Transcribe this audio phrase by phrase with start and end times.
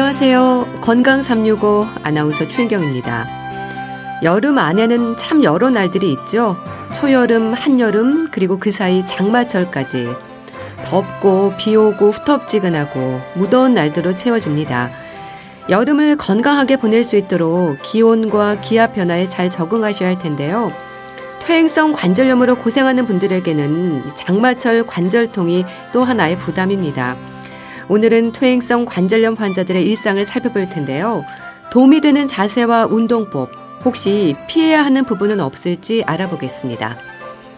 [0.00, 0.78] 안녕하세요.
[0.80, 4.20] 건강 365 아나운서 최인경입니다.
[4.22, 6.56] 여름 안에는 참 여러 날들이 있죠.
[6.94, 10.08] 초여름, 한여름, 그리고 그 사이 장마철까지
[10.86, 14.90] 덥고 비 오고 후텁지근하고 무더운 날들로 채워집니다.
[15.68, 20.72] 여름을 건강하게 보낼 수 있도록 기온과 기압 변화에 잘 적응하셔야 할 텐데요.
[21.40, 27.18] 퇴행성 관절염으로 고생하는 분들에게는 장마철 관절통이 또 하나의 부담입니다.
[27.90, 31.24] 오늘은 퇴행성 관절염 환자들의 일상을 살펴볼 텐데요.
[31.72, 33.50] 도움이 되는 자세와 운동법,
[33.84, 36.96] 혹시 피해야 하는 부분은 없을지 알아보겠습니다.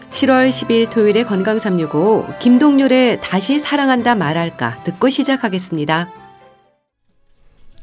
[0.09, 6.09] 7월 10일 토요일에 건강 365 김동률의 다시 사랑한다 말할까 듣고 시작하겠습니다.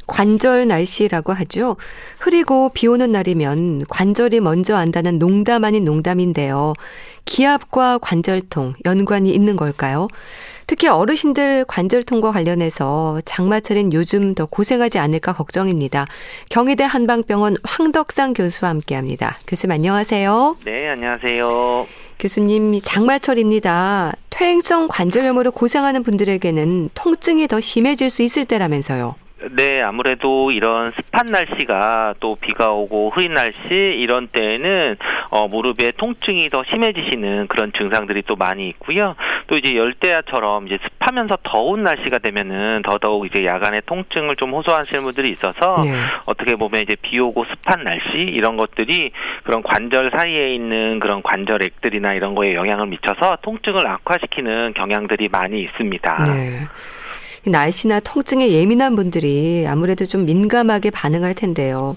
[0.09, 1.77] 관절 날씨라고 하죠.
[2.19, 6.73] 흐리고 비 오는 날이면 관절이 먼저 안다는 농담 아닌 농담인데요.
[7.27, 10.09] 기압과 관절통 연관이 있는 걸까요?
[10.71, 16.07] 특히 어르신들 관절통과 관련해서 장마철인 요즘 더 고생하지 않을까 걱정입니다.
[16.49, 19.37] 경희대 한방병원 황덕상 교수와 함께합니다.
[19.49, 20.55] 교수님 안녕하세요.
[20.65, 21.89] 네, 안녕하세요.
[22.21, 24.13] 교수님 장마철입니다.
[24.31, 29.17] 퇴행성 관절염으로 고생하는 분들에게는 통증이 더 심해질 수 있을 때라면서요.
[29.53, 34.97] 네, 아무래도 이런 습한 날씨가 또 비가 오고 흐린 날씨 이런 때에는
[35.31, 39.17] 어, 무릎에 통증이 더 심해지시는 그런 증상들이 또 많이 있고요.
[39.47, 45.31] 또 이제 열대야처럼 이제 습하면서 더운 날씨가 되면은 더더욱 이제 야간에 통증을 좀 호소하시는 분들이
[45.31, 45.93] 있어서 네.
[46.27, 49.13] 어떻게 보면 이제 비 오고 습한 날씨 이런 것들이
[49.45, 55.63] 그런 관절 사이에 있는 그런 관절 액들이나 이런 거에 영향을 미쳐서 통증을 악화시키는 경향들이 많이
[55.63, 56.23] 있습니다.
[56.25, 56.67] 네.
[57.45, 61.97] 날씨나 통증에 예민한 분들이 아무래도 좀 민감하게 반응할 텐데요.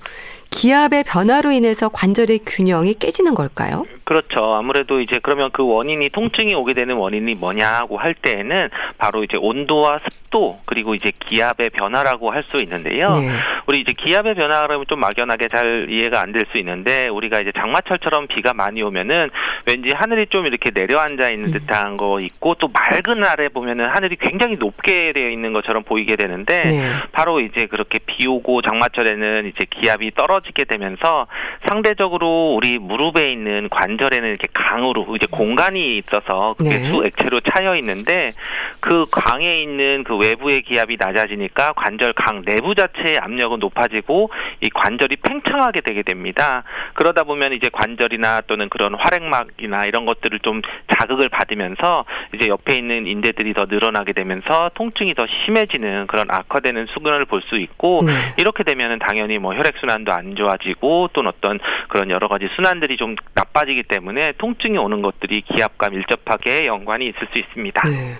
[0.57, 3.85] 기압의 변화로 인해서 관절의 균형이 깨지는 걸까요?
[4.05, 4.53] 그렇죠.
[4.53, 9.97] 아무래도 이제 그러면 그 원인이 통증이 오게 되는 원인이 뭐냐고 할 때에는 바로 이제 온도와
[9.97, 13.11] 습도 그리고 이제 기압의 변화라고 할 수 있는데요.
[13.11, 13.29] 네.
[13.67, 18.27] 우리 이제 기압의 변화라면 좀 막연하게 잘 이해가 안 될 수 있는데 우리가 이제 장마철처럼
[18.27, 19.29] 비가 많이 오면은
[19.65, 21.51] 왠지 하늘이 좀 이렇게 내려앉아 있는 음.
[21.53, 26.63] 듯한 거 있고 또 맑은 날에 보면은 하늘이 굉장히 높게 되어 있는 것처럼 보이게 되는데
[26.65, 26.89] 네.
[27.13, 31.27] 바로 이제 그렇게 비 오고 장마철에는 이제 기압이 떨어 지게 되면서
[31.67, 36.89] 상대적으로 우리 무릎에 있는 관절에는 이렇게 강으로 이제 공간이 있어서 그게 네.
[36.89, 38.33] 수 액체로 차여 있는데
[38.79, 44.31] 그 강에 있는 그 외부의 기압이 낮아지니까 관절 강 내부 자체의 압력은 높아지고
[44.61, 46.63] 이 관절이 팽창하게 되게 됩니다.
[46.95, 50.61] 그러다 보면 이제 관절이나 또는 그런 활액막이나 이런 것들을 좀
[50.97, 57.25] 자극을 받으면서 이제 옆에 있는 인대들이 더 늘어나게 되면서 통증이 더 심해지는 그런 악화되는 수근을
[57.25, 58.33] 볼 수 있고 네.
[58.37, 63.15] 이렇게 되면은 당연히 뭐 혈액 순환도 안 좋아지고 또는 어떤 그런 여러 가지 순환들이 좀
[63.33, 67.81] 나빠지기 때문에 통증이 오는 것들이 기압과 밀접하게 연관이 있을 수 있습니다.
[67.89, 68.17] 네.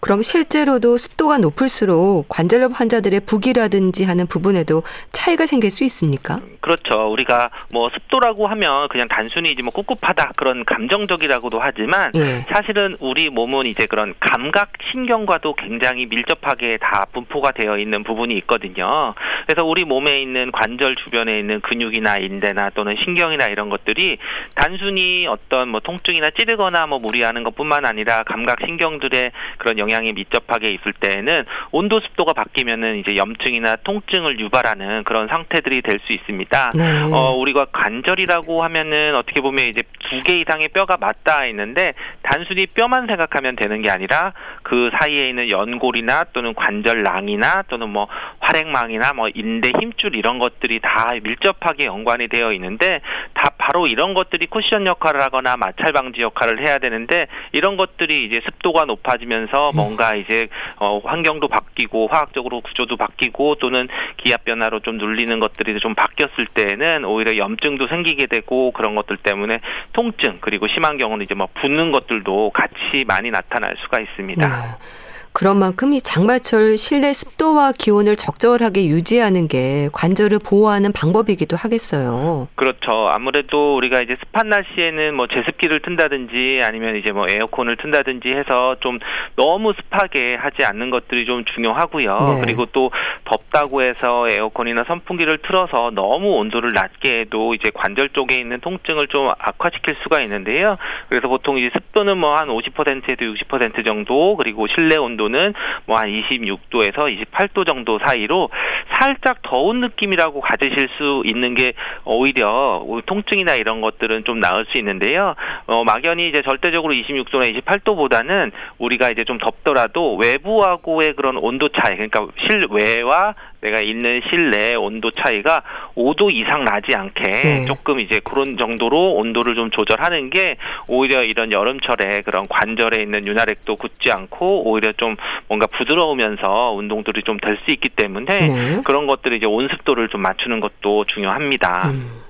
[0.00, 6.40] 그럼 실제로도 습도가 높을수록 관절염 환자들의 부기라든지 하는 부분에도 차이가 생길 수 있습니까?
[6.60, 7.10] 그렇죠.
[7.12, 12.44] 우리가 뭐 습도라고 하면 그냥 단순히 이제 뭐 꿉꿉하다 그런 감정적이라고도 하지만 예.
[12.52, 19.14] 사실은 우리 몸은 이제 그런 감각 신경과도 굉장히 밀접하게 다 분포가 되어 있는 부분이 있거든요.
[19.46, 24.18] 그래서 우리 몸에 있는 관절 주변에 있는 근육이나 인대나 또는 신경이나 이런 것들이
[24.56, 30.92] 단순히 어떤 뭐 통증이나 찌르거나 뭐 무리하는 것뿐만 아니라 감각 신경들의 그런 영향이 밀접하게 있을
[30.94, 36.72] 때에는 온도 습도가 바뀌면은 이제 염증이나 통증을 유발하는 그런 상태들이 될 수 있습니다.
[36.74, 37.02] 네.
[37.10, 39.80] 어 우리가 관절이라고 하면은 어떻게 보면 이제
[40.10, 44.32] 두 개 이상의 뼈가 맞닿아 있는데 단순히 뼈만 생각하면 되는 게 아니라
[44.62, 48.08] 그 사이에 있는 연골이나 또는 관절낭이나 또는 뭐
[48.40, 53.00] 활액망이나 뭐 인대 힘줄 이런 것들이 다 밀접하게 연관이 되어 있는데
[53.34, 58.40] 다 바로 이런 것들이 쿠션 역할을 하거나 마찰 방지 역할을 해야 되는데 이런 것들이 이제
[58.44, 65.38] 습도가 높아지면서 뭔가 이제 어, 환경도 바뀌고 화학적으로 구조도 바뀌고 또는 기압 변화로 좀 눌리는
[65.40, 69.60] 것들이 좀 바뀌었을 때는 오히려 염증도 생기게 되고 그런 것들 때문에
[69.92, 74.48] 통증 그리고 심한 경우는 이제 뭐 붓는 것들도 같이 많이 나타날 수가 있습니다.
[74.48, 75.05] 네.
[75.36, 82.48] 그런 만큼 이 장마철 실내 습도와 기온을 적절하게 유지하는 게 관절을 보호하는 방법이기도 하겠어요.
[82.54, 83.10] 그렇죠.
[83.10, 88.98] 아무래도 우리가 이제 습한 날씨에는 뭐 제습기를 튼다든지 아니면 이제 뭐 에어컨을 튼다든지 해서 좀
[89.36, 92.24] 너무 습하게 하지 않는 것들이 좀 중요하고요.
[92.26, 92.40] 네.
[92.40, 92.90] 그리고 또
[93.26, 99.28] 덥다고 해서 에어컨이나 선풍기를 틀어서 너무 온도를 낮게 해도 이제 관절 쪽에 있는 통증을 좀
[99.38, 100.78] 악화시킬 수가 있는데요.
[101.10, 105.54] 그래서 보통 이제 습도는 뭐 한 50%에서 60% 정도 그리고 실내 온도 온도는
[105.86, 108.50] 뭐 한 26도에서 28도 정도 사이로
[108.92, 111.72] 살짝 더운 느낌이라고 가지실 수 있는 게
[112.04, 115.34] 오히려 통증이나 이런 것들은 좀 나을 수 있는데요.
[115.66, 122.26] 어, 막연히 이제 절대적으로 26도나 28도보다는 우리가 이제 좀 덥더라도 외부하고의 그런 온도 차이, 그러니까
[122.46, 125.62] 실외와 내가 있는 실내 온도 차이가
[125.96, 127.64] 5도 이상 나지 않게 네.
[127.66, 130.56] 조금 이제 그런 정도로 온도를 좀 조절하는 게
[130.88, 135.16] 오히려 이런 여름철에 그런 관절에 있는 윤활액도 굳지 않고 오히려 좀
[135.48, 138.80] 뭔가 부드러우면서 운동들이 좀 될 수 있기 때문에 네.
[138.84, 141.88] 그런 것들이 이제 온습도를 좀 맞추는 것도 중요합니다.
[141.90, 142.22] 음.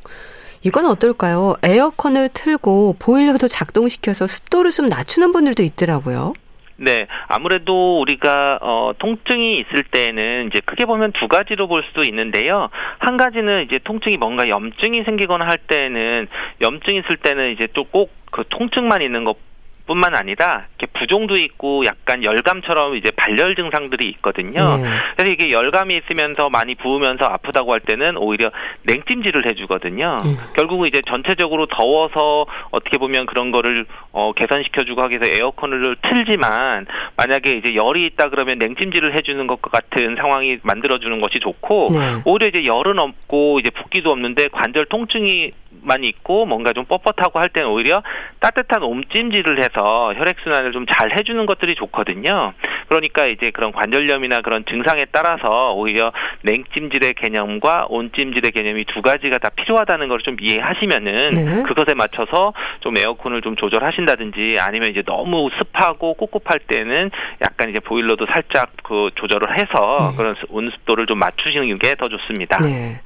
[0.62, 1.55] 이건 어떨까요?
[1.62, 6.32] 에어컨을 틀고 보일러도 작동시켜서 습도를 좀 낮추는 분들도 있더라고요.
[6.78, 12.69] 네, 아무래도 우리가 어 통증이 있을 때는 이제 크게 보면 두 가지로 볼 수도 있는데요.
[12.99, 16.28] 한 가지는 이제 통증이 뭔가 염증이 생기거나 할 때는
[16.61, 19.37] 염증 있을 때는 이제 또 꼭 그 통증만 있는 것
[19.86, 24.76] 뿐만 아니라 이렇게 부종도 있고 약간 열감처럼 이제 발열 증상들이 있거든요.
[24.76, 24.82] 네.
[25.16, 28.50] 그래서 이게 열감이 있으면서 많이 부으면서 아프다고 할 때는 오히려
[28.82, 30.18] 냉찜질을 해주거든요.
[30.24, 30.36] 음.
[30.54, 36.86] 결국은 이제 전체적으로 더워서 어떻게 보면 그런 거를 어, 개선시켜주고 하기 위해서 에어컨을 틀지만
[37.16, 42.22] 만약에 이제 열이 있다 그러면 냉찜질을 해주는 것 같은 상황이 만들어주는 것이 좋고 네.
[42.24, 45.52] 오히려 이제 열은 없고 이제 붓기도 없는데 관절 통증이
[45.86, 48.02] 많이 있고 뭔가 좀 뻣뻣하고 할 때는 오히려
[48.40, 52.52] 따뜻한 옴찜질을 해서 혈액 순환을 좀 잘 해주는 것들이 좋거든요.
[52.88, 56.12] 그러니까 이제 그런 관절염이나 그런 증상에 따라서 오히려
[56.42, 61.62] 냉찜질의 개념과 온찜질의 개념이 두 가지가 다 필요하다는 걸 좀 이해하시면은 네.
[61.64, 67.10] 그것에 맞춰서 좀 에어컨을 좀 조절하신다든지 아니면 이제 너무 습하고 꿉꿉할 때는
[67.42, 70.16] 약간 이제 보일러도 살짝 그 조절을 해서 음.
[70.16, 72.58] 그런 온습도를 좀 맞추시는 게 더 좋습니다.
[72.58, 73.00] 네.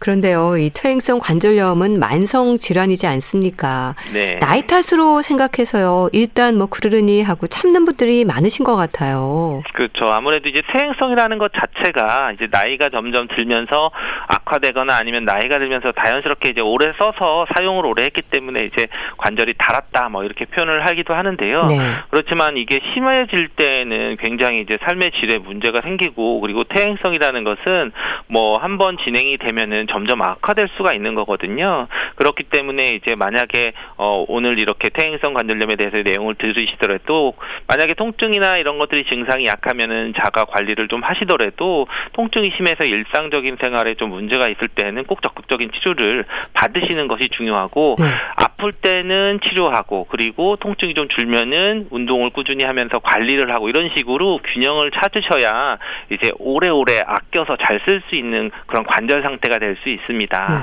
[0.00, 3.94] 그런데요, 이 퇴행성 관절염은 만성 질환이지 않습니까?
[4.14, 4.38] 네.
[4.40, 6.08] 나이 탓으로 생각해서요.
[6.14, 9.62] 일단 뭐 그러려니 하고 참는 분들이 많으신 것 같아요.
[9.74, 10.06] 그렇죠.
[10.06, 13.90] 아무래도 이제 퇴행성이라는 것 자체가 이제 나이가 점점 들면서
[14.28, 18.86] 악화되거나 아니면 나이가 들면서 자연스럽게 이제 오래 써서 사용을 오래 했기 때문에 이제
[19.18, 21.66] 관절이 닳았다 뭐 이렇게 표현을 하기도 하는데요.
[21.66, 21.78] 네.
[22.10, 27.92] 그렇지만 이게 심해질 때는 굉장히 이제 삶의 질에 문제가 생기고 그리고 퇴행성이라는 것은
[28.28, 31.86] 뭐 한 번 진행이 되면은 점점 악화될 수가 있는 거거든요.
[32.16, 37.34] 그렇기 때문에 이제 만약에 어 오늘 이렇게 퇴행성 관절염에 대해서 내용을 들으시더라도
[37.66, 44.10] 만약에 통증이나 이런 것들이 증상이 약하면은 자가 관리를 좀 하시더라도 통증이 심해서 일상적인 생활에 좀
[44.10, 48.04] 문제가 있을 때는 꼭 적극적인 치료를 받으시는 것이 중요하고 네.
[48.40, 54.90] 아플 때는 치료하고 그리고 통증이 좀 줄면은 운동을 꾸준히 하면서 관리를 하고 이런 식으로 균형을
[54.92, 55.78] 찾으셔야
[56.10, 60.48] 이제 오래오래 아껴서 잘 쓸 수 있는 그런 관절 상태가 될 수 있습니다.
[60.48, 60.54] 네.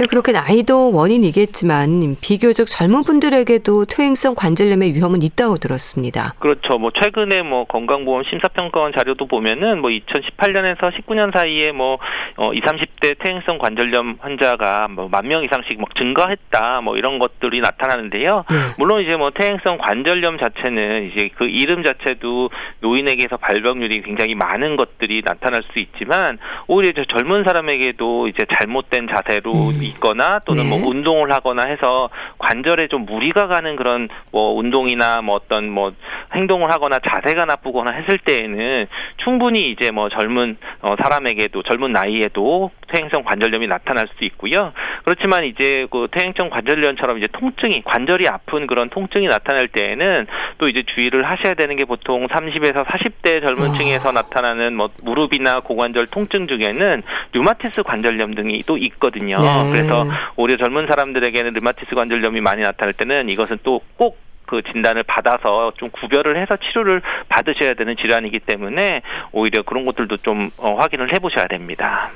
[0.00, 6.32] 네, 그렇게 나이도 원인이겠지만 비교적 젊은 분들에게도 퇴행성 관절염의 위험은 있다고 들었습니다.
[6.38, 6.78] 그렇죠.
[6.78, 11.98] 뭐 최근에 뭐 건강보험 심사평가원 자료도 보면은 뭐 2018년에서 19년 사이에 뭐
[12.38, 17.60] 어, 20, 30대 퇴행성 관절염 환자가 뭐 만 명 이상씩 막 증가했다 뭐 이런 것들이
[17.60, 18.44] 나타나는데요.
[18.50, 18.56] 네.
[18.78, 22.48] 물론 이제 뭐 퇴행성 관절염 자체는 이제 그 이름 자체도
[22.80, 26.38] 노인에게서 발병률이 굉장히 많은 것들이 나타날 수 있지만
[26.68, 29.89] 오히려 저 젊은 사람에게도 이제 잘못된 자세로 음.
[29.90, 30.82] 있거나 또는 뭐 네.
[30.82, 35.92] 뭐 운동을 하거나 해서 관절에 좀 무리가 가는 그런 뭐 운동이나 뭐 어떤 뭐
[36.34, 38.86] 행동을 하거나 자세가 나쁘거나 했을 때에는
[39.22, 44.72] 충분히 이제 뭐 젊은 어 사람에게도 젊은 나이에도 퇴행성 관절염이 나타날 수 있고요.
[45.04, 50.26] 그렇지만 이제 그 퇴행성 관절염처럼 이제 통증이 관절이 아픈 그런 통증이 나타날 때에는
[50.58, 54.12] 또 이제 주의를 하셔야 되는 게 보통 30에서 40대 젊은 층에서 어.
[54.12, 59.38] 나타나는 뭐 무릎이나 고관절 통증 중에는 류마티스 관절염 등이 또 있거든요.
[59.72, 59.79] 네.
[59.82, 60.06] 그래서
[60.36, 66.40] 오히려 젊은 사람들에게는 류마티스 관절염이 많이 나타날 때는 이것은 또꼭 그 진단을 받아서 좀 구별을
[66.40, 72.10] 해서 치료를 받으셔야 되는 질환이기 때문에 오히려 그런 것들도 좀 어, 확인을 해보셔야 됩니다.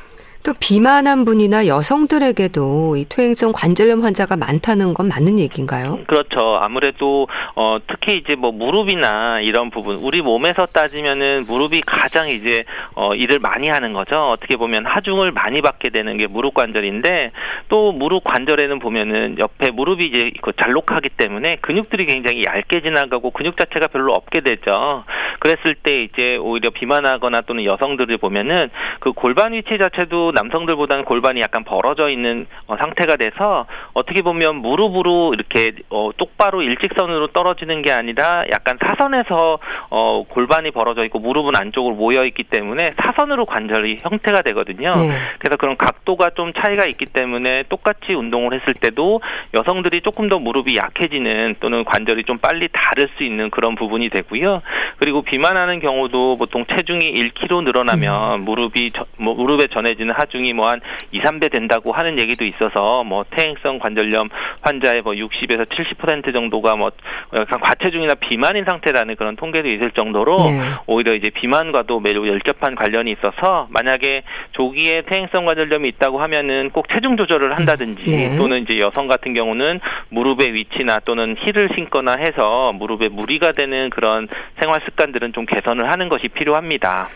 [0.45, 6.01] 또 비만한 분이나 여성들에게도 이 퇴행성 관절염 환자가 많다는 건 맞는 얘기인가요?
[6.07, 6.59] 그렇죠.
[6.61, 13.15] 아무래도 어 특히 이제 뭐 무릎이나 이런 부분 우리 몸에서 따지면은 무릎이 가장 이제 어
[13.15, 14.33] 일을 많이 하는 거죠.
[14.33, 17.31] 어떻게 보면 하중을 많이 받게 되는 게 무릎 관절인데
[17.71, 23.57] 또 무릎 관절에는 보면은 옆에 무릎이 이제 그 잘록하기 때문에 근육들이 굉장히 얇게 지나가고 근육
[23.57, 25.05] 자체가 별로 없게 되죠.
[25.39, 28.69] 그랬을 때 이제 오히려 비만하거나 또는 여성들을 보면은
[29.01, 35.33] 그 골반 위치 자체도 남성들보다는 골반이 약간 벌어져 있는 어, 상태가 돼서 어떻게 보면 무릎으로
[35.35, 39.59] 이렇게 어, 똑바로 일직선으로 떨어지는 게 아니라 약간 사선에서
[39.91, 44.97] 어, 골반이 벌어져 있고 무릎은 안쪽으로 모여 있기 때문에 사선으로 관절이 형태가 되거든요.
[44.97, 45.19] 네.
[45.39, 49.21] 그래서 그런 각도가 좀 차이가 있기 때문에 똑같이 운동을 했을 때도
[49.55, 54.63] 여성들이 조금 더 무릎이 약해지는 또는 관절이 좀 빨리 다를 수 있는 그런 부분이 되고요.
[54.99, 58.45] 그리고 비만하는 경우도 보통 체중이 1kg 늘어나면 음.
[58.45, 60.81] 무릎이 저, 뭐, 무릎에 전해지는 하 중이 뭐 한
[61.13, 64.29] 2, 3배 된다고 하는 얘기도 있어서 뭐 퇴행성 관절염
[64.63, 66.91] 환자의 뭐 60에서 70% 정도가 뭐
[67.37, 70.61] 약간 과체중이나 비만인 상태라는 그런 통계도 있을 정도로 네.
[70.87, 77.17] 오히려 이제 비만과도 매우 열접한 관련이 있어서 만약에 조기에 퇴행성 관절염이 있다고 하면은 꼭 체중
[77.17, 78.37] 조절을 한다든지 네.
[78.37, 84.29] 또는 이제 여성 같은 경우는 무릎의 위치나 또는 힐을 신거나 해서 무릎에 무리가 되는 그런
[84.61, 87.09] 생활 습관들은 좀 개선을 하는 것이 필요합니다.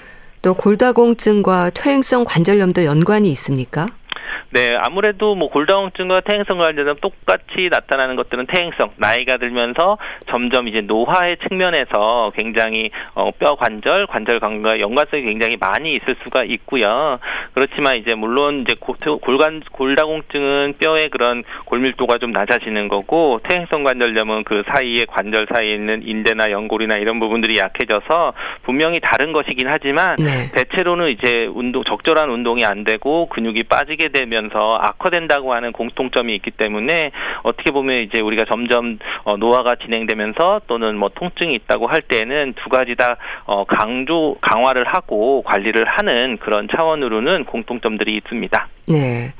[0.42, 3.86] 또 골다공증과 퇴행성 관절염도 연관이 있습니까?
[4.50, 9.98] 네, 아무래도 뭐 골다공증과 퇴행성 관련된 똑같이 나타나는 것들은 퇴행성, 나이가 들면서
[10.30, 16.44] 점점 이제 노화의 측면에서 굉장히 어, 뼈 관절, 관절 감과 연관성이 굉장히 많이 있을 수가
[16.44, 17.18] 있고요.
[17.52, 24.62] 그렇지만 이제 물론 이제 골간 골다공증은 뼈의 그런 골밀도가 좀 낮아지는 거고 퇴행성 관절염은 그
[24.68, 30.50] 사이에 관절 사이에 있는 인대나 연골이나 이런 부분들이 약해져서 분명히 다른 것이긴 하지만 네.
[30.52, 36.52] 대체로는 이제 운동 적절한 운동이 안 되고 근육이 빠지게 되면 되면서 악화된다고 하는 공통점이 있기
[36.52, 37.10] 때문에
[37.42, 42.68] 어떻게 보면 이제 우리가 점점 어, 노화가 진행되면서 또는 뭐 통증이 있다고 할 때는 두
[42.68, 48.68] 가지 다 어, 강조 강화를 하고 관리를 하는 그런 차원으로는 공통점들이 있습니다.
[48.88, 49.32] 네.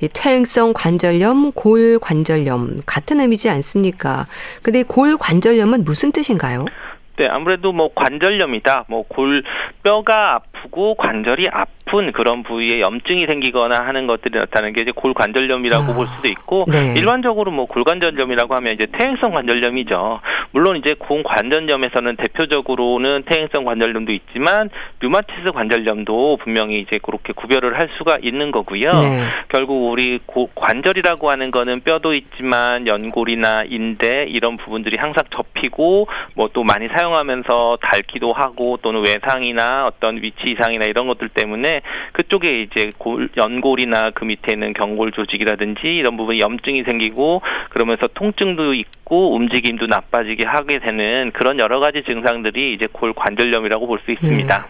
[0.00, 4.26] 이 퇴행성 관절염, 골 관절염 같은 의미지 않습니까?
[4.62, 6.66] 근데 골 관절염은 무슨 뜻인가요?
[7.16, 8.84] 네, 아무래도 뭐 관절염이다.
[8.88, 9.42] 뭐 골
[9.82, 15.94] 뼈가 아프고 관절이 아픈 그런 부위에 염증이 생기거나 하는 것들이 나타나는 게 이제 골관절염이라고 아,
[15.94, 16.94] 볼 수도 있고 네.
[16.96, 20.20] 일반적으로 뭐 골관절염이라고 하면 이제 퇴행성 관절염이죠.
[20.56, 24.70] 물론 이제 골관절염에서는 대표적으로는 퇴행성 관절염도 있지만
[25.00, 28.90] 류마티스 관절염도 분명히 이제 그렇게 구별을 할 수가 있는 거고요.
[28.92, 29.20] 네.
[29.50, 36.46] 결국 우리 고, 관절이라고 하는 거는 뼈도 있지만 연골이나 인대 이런 부분들이 항상 접히고 뭐
[36.56, 41.82] 또 많이 사용하면서 닳기도 하고 또는 외상이나 어떤 위치 이상이나 이런 것들 때문에
[42.12, 48.72] 그쪽에 이제 골, 연골이나 그 밑에 있는 경골 조직이라든지 이런 부분에 염증이 생기고 그러면서 통증도
[48.72, 54.58] 있고 움직임도 나빠지게 하게 되는 그런 여러 가지 증상들이 이제 골 관절염이라고 볼 수 있습니다.
[54.58, 54.64] 네.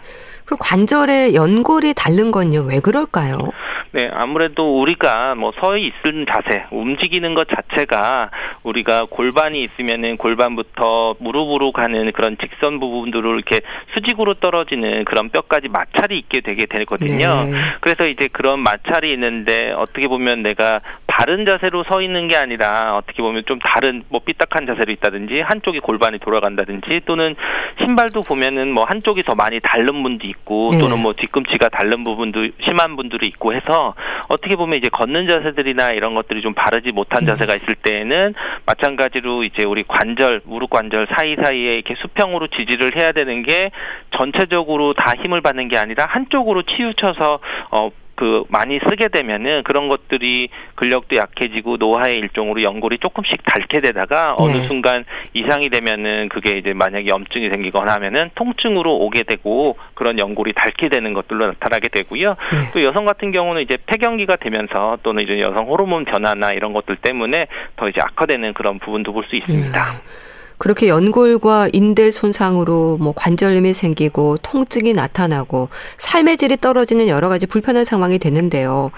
[0.45, 3.51] 그 관절에 연골이 닳는 건요 왜 그럴까요?
[3.93, 8.31] 네, 아무래도 우리가 뭐 서히 있는 자세, 움직이는 것 자체가
[8.63, 13.61] 우리가 골반이 있으면은 골반부터 무릎으로 가는 그런 직선 부분들을 이렇게
[13.95, 17.45] 수직으로 떨어지는 그런 뼈까지 마찰이 있게 되게 되거든요.
[17.45, 17.53] 네.
[17.81, 20.81] 그래서 이제 그런 마찰이 있는데 어떻게 보면 내가
[21.17, 25.81] 바른 자세로 서 있는 게 아니라 어떻게 보면 좀 다른 뭐 삐딱한 자세로 있다든지 한쪽이
[25.81, 27.35] 골반이 돌아간다든지 또는
[27.81, 30.79] 신발도 보면은 뭐 한쪽이 더 많이 닳는 분도 있고 네.
[30.79, 33.95] 또는 뭐 뒤꿈치가 닳는 부분도 심한 분들이 있고 해서
[34.29, 37.29] 어떻게 보면 이제 걷는 자세들이나 이런 것들이 좀 바르지 못한 음.
[37.29, 38.35] 자세가 있을 때에는
[38.67, 43.71] 마찬가지로 이제 우리 관절 무릎 관절 사이사이에 이렇게 수평으로 지지를 해야 되는 게
[44.19, 47.39] 전체적으로 다 힘을 받는 게 아니라 한쪽으로 치우쳐서
[47.71, 54.35] 어 그 많이 쓰게 되면은 그런 것들이 근력도 약해지고 노화의 일종으로 연골이 조금씩 닳게 되다가
[54.39, 54.67] 어느 네.
[54.67, 55.05] 순간
[55.35, 61.13] 이상이 되면은 그게 이제 만약에 염증이 생기거나 하면은 통증으로 오게 되고 그런 연골이 닳게 되는
[61.13, 62.31] 것들로 나타나게 되고요.
[62.31, 62.71] 네.
[62.73, 67.47] 또 여성 같은 경우는 이제 폐경기가 되면서 또는 이제 여성 호르몬 변화나 이런 것들 때문에
[67.77, 69.91] 더 이제 악화되는 그런 부분도 볼 수 있습니다.
[69.93, 70.26] 음.
[70.59, 77.85] 그렇게 연골과 인대 손상으로 뭐 관절염이 생기고 통증이 나타나고 삶의 질이 떨어지는 여러 가지 불편한
[77.85, 78.91] 상황이 되는데요.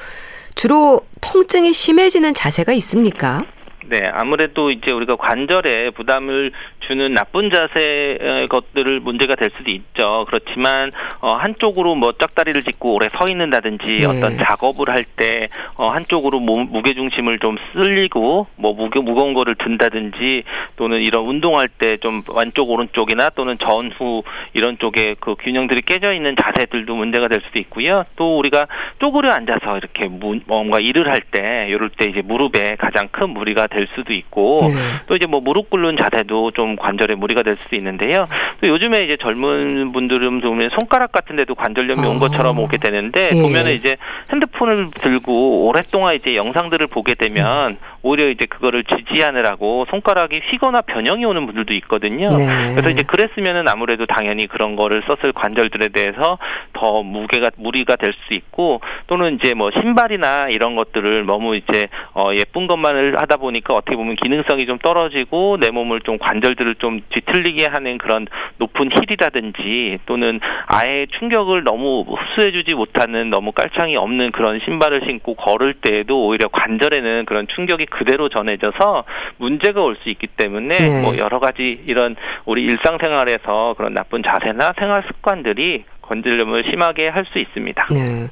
[0.55, 3.45] 주로 통증이 심해지는 자세가 있습니까?
[3.87, 6.53] 네, 아무래도 이제 우리가 관절에 부담을
[6.89, 10.25] 주는 나쁜 자세 것들을 문제가 될 수도 있죠.
[10.29, 10.91] 그렇지만
[11.21, 14.07] 어, 한쪽으로 뭐 짝다리를 짚고 오래 서 있는다든지 네.
[14.07, 19.55] 어떤 작업을 할 때 어, 한쪽으로 몸, 무게 중심을 좀 쓸리고 뭐 무게 무거운 거를
[19.57, 20.45] 든다든지
[20.77, 24.23] 또는 이런 운동할 때 좀 왼쪽 오른쪽이나 또는 전후
[24.55, 28.05] 이런 쪽에 그 균형들이 깨져 있는 자세들도 문제가 될 수도 있고요.
[28.17, 28.67] 또 우리가
[29.01, 33.67] 쪼그려 앉아서 이렇게 무, 뭔가 일을 할 때 이럴 때 이제 무릎에 가장 큰 무리가
[33.67, 34.75] 될 수도 있고 네.
[35.07, 38.27] 또 이제 뭐 무릎 꿇는 자세도 좀 관절에 무리가 될 수도 있는데요.
[38.61, 42.19] 또 요즘에 이제 젊은 분들은 보면 손가락 같은 데도 관절염이 온 아.
[42.19, 43.43] 것처럼 오게 되는데 예.
[43.43, 43.97] 보면은 이제
[44.33, 47.77] 핸드폰을 들고 오랫동안 이제 영상들을 보게 되면 음.
[48.09, 52.35] 오히려 이제 그거를 지지하느라고 손가락이 휘거나 변형이 오는 분들도 있거든요.
[52.35, 52.73] 네.
[52.73, 56.39] 그래서 이제 그랬으면은 아무래도 당연히 그런 거를 썼을 관절들에 대해서
[56.73, 62.31] 더 무게가 무리가 될 수 있고 또는 이제 뭐 신발이나 이런 것들을 너무 이제 어
[62.37, 67.67] 예쁜 것만을 하다 보니까 어떻게 보면 기능성이 좀 떨어지고 내 몸을 좀 관절들을 좀 뒤틀리게
[67.67, 68.27] 하는 그런
[68.59, 75.75] 높은 힐이라든지 또는 아예 충격을 너무 흡수해주지 못하는 너무 깔창이 없는 그런 신발을 신고 걸을
[75.75, 79.05] 때에도 오히려 관절에는 그런 충격이 그대로 전해져서
[79.39, 81.03] 문제가 올 수 있기 때문에 네.
[81.03, 82.15] 뭐 여러 가지 이런
[82.45, 87.89] 우리 일상생활에서 그런 나쁜 자세나 생활 습관들이 관절염을 심하게 할 수 있습니다.
[87.91, 88.29] 네.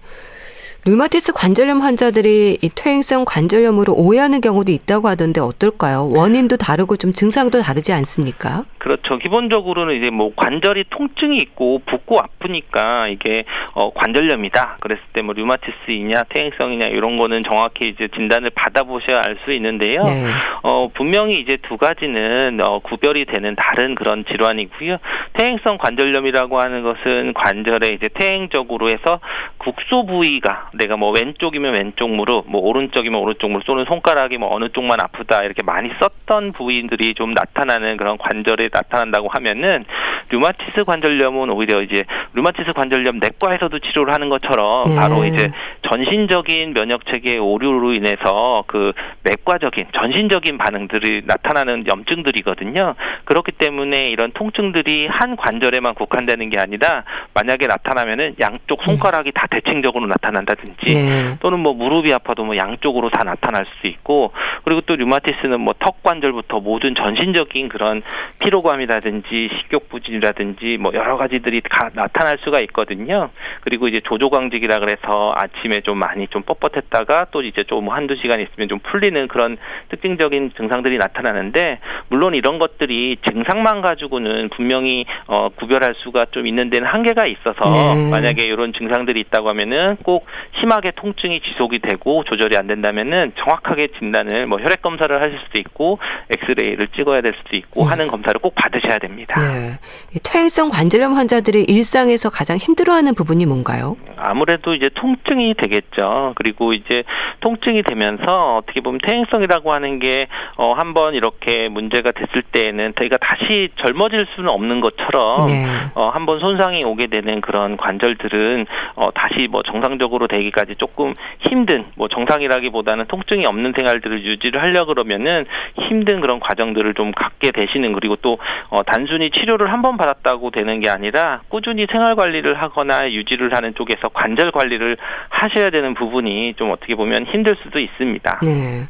[0.87, 6.12] 류마티스 관절염 환자들이 이 퇴행성 관절염으로 오해하는 경우도 있다고 하던데 어떨까요?
[6.14, 8.62] 원인도 다르고 좀 증상도 다르지 않습니까?
[8.78, 9.19] 그렇죠.
[9.19, 13.43] 기본적으로는 이제 뭐 관절이 통증이 있고 붓고 아프니까 이게
[13.75, 14.76] 어 관절염이다.
[14.81, 20.02] 그랬을 때 뭐 류마티스이냐 퇴행성이냐 이런 거는 정확히 이제 진단을 받아보셔야 알 수 있는데요.
[20.05, 20.25] 네.
[20.62, 24.99] 어 분명히 이제 두 가지는 어 구별이 되는 다른 그런 질환이고요.
[25.33, 29.19] 퇴행성 관절염이라고 하는 것은 관절에 이제 퇴행적으로 해서
[29.59, 34.68] 국소 부위가 내가 뭐 왼쪽이면 왼쪽 무릎, 뭐 오른쪽이면 오른쪽 무릎, 또는 손가락이 뭐 어느
[34.71, 39.85] 쪽만 아프다 이렇게 많이 썼던 부위들이 좀 나타나는 그런 관절에 나타난다고 하면은
[40.28, 42.04] 류마티스 관절염은 오히려 이제
[42.35, 44.97] 류마티스 관절염 내과에서도 치료를 하는 것처럼 네.
[44.97, 45.50] 바로 이제
[45.88, 48.92] 전신적인 면역 체계 오류로 인해서 그
[49.23, 52.95] 내과적인 전신적인 반응들이 나타나는 염증들이거든요.
[53.25, 57.04] 그렇기 때문에 이런 통증들이 한 관절에만 국한되는 게 아니라
[57.35, 61.37] 만약에 나타나면은 양쪽 손가락이 다 대칭적으로 나타난다든지 네.
[61.40, 64.33] 또는 뭐 무릎이 아파도 뭐 양쪽으로 다 나타날 수 있고
[64.64, 68.02] 그리고 또 류마티스는 뭐 턱 관절부터 모든 전신적인 그런
[68.40, 73.30] 피로감이라든지 식욕 부진 이라든지 뭐 여러 가지들이 다 나타날 수가 있거든요.
[73.61, 78.68] 그리고 이제 조조광직이라 그래서 아침에 좀 많이 좀 뻣뻣했다가 또 이제 좀 한두 시간 있으면
[78.68, 79.56] 좀 풀리는 그런
[79.88, 86.87] 특징적인 증상들이 나타나는데 물론 이런 것들이 증상만 가지고는 분명히 어 구별할 수가 좀 있는 데는
[86.87, 88.11] 한계가 있어서 네.
[88.11, 90.26] 만약에 이런 증상들이 있다고 하면은 꼭
[90.61, 95.99] 심하게 통증이 지속이 되고 조절이 안 된다면은 정확하게 진단을 뭐 혈액 검사를 하실 수도 있고
[96.30, 97.90] 엑스레이를 찍어야 될 수도 있고 음.
[97.90, 99.38] 하는 검사를 꼭 받으셔야 됩니다.
[99.40, 99.78] 네.
[100.22, 103.96] 퇴행성 관절염 환자들이 일상에서 가장 힘들어하는 부분이 뭔가요?
[104.28, 106.33] 아무래도 이제 통증이 되겠죠.
[106.37, 107.04] 그리고 이제
[107.40, 113.69] 통증이 되면서 어떻게 보면 퇴행성이라고 하는 게 어, 한번 이렇게 문제가 됐을 때에는 저희가 다시
[113.76, 115.65] 젊어질 수는 없는 것처럼 네.
[115.95, 122.08] 어, 한번 손상이 오게 되는 그런 관절들은 어, 다시 뭐 정상적으로 되기까지 조금 힘든 뭐
[122.08, 125.47] 정상이라기보다는 통증이 없는 생활들을 유지를 하려 그러면은
[125.89, 128.39] 힘든 그런 과정들을 좀 갖게 되시는 그리고 또
[128.71, 133.75] 어, 단순히 치료를 한 번 받았다고 되는 게 아니라 꾸준히 생활 관리를 하거나 유지를 하는
[133.75, 134.97] 쪽에서 관절 관리를
[135.29, 138.41] 하셔야 되는 부분이 좀 어떻게 보면 힘들 수도 있습니다.
[138.43, 138.89] 네.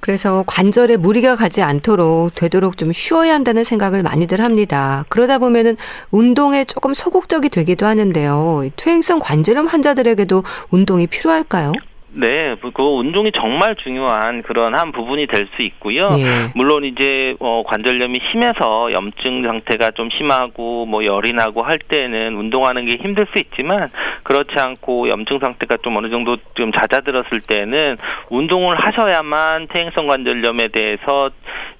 [0.00, 5.04] 그래서 관절에 무리가 가지 않도록 되도록 좀 쉬어야 한다는 생각을 많이들 합니다.
[5.08, 5.76] 그러다 보면은
[6.10, 8.68] 운동에 조금 소극적이 되기도 하는데요.
[8.76, 11.72] 퇴행성 관절염 환자들에게도 운동이 필요할까요?
[12.18, 16.08] 네, 그 운동이 정말 중요한 그런 한 부분이 될 수 있고요.
[16.18, 16.50] 예.
[16.54, 22.86] 물론 이제 어, 관절염이 심해서 염증 상태가 좀 심하고 뭐 열이 나고 할 때는 운동하는
[22.86, 23.90] 게 힘들 수 있지만
[24.24, 27.96] 그렇지 않고 염증 상태가 좀 어느 정도 좀 잦아들었을 때는
[28.30, 31.30] 운동을 하셔야만 퇴행성 관절염에 대해서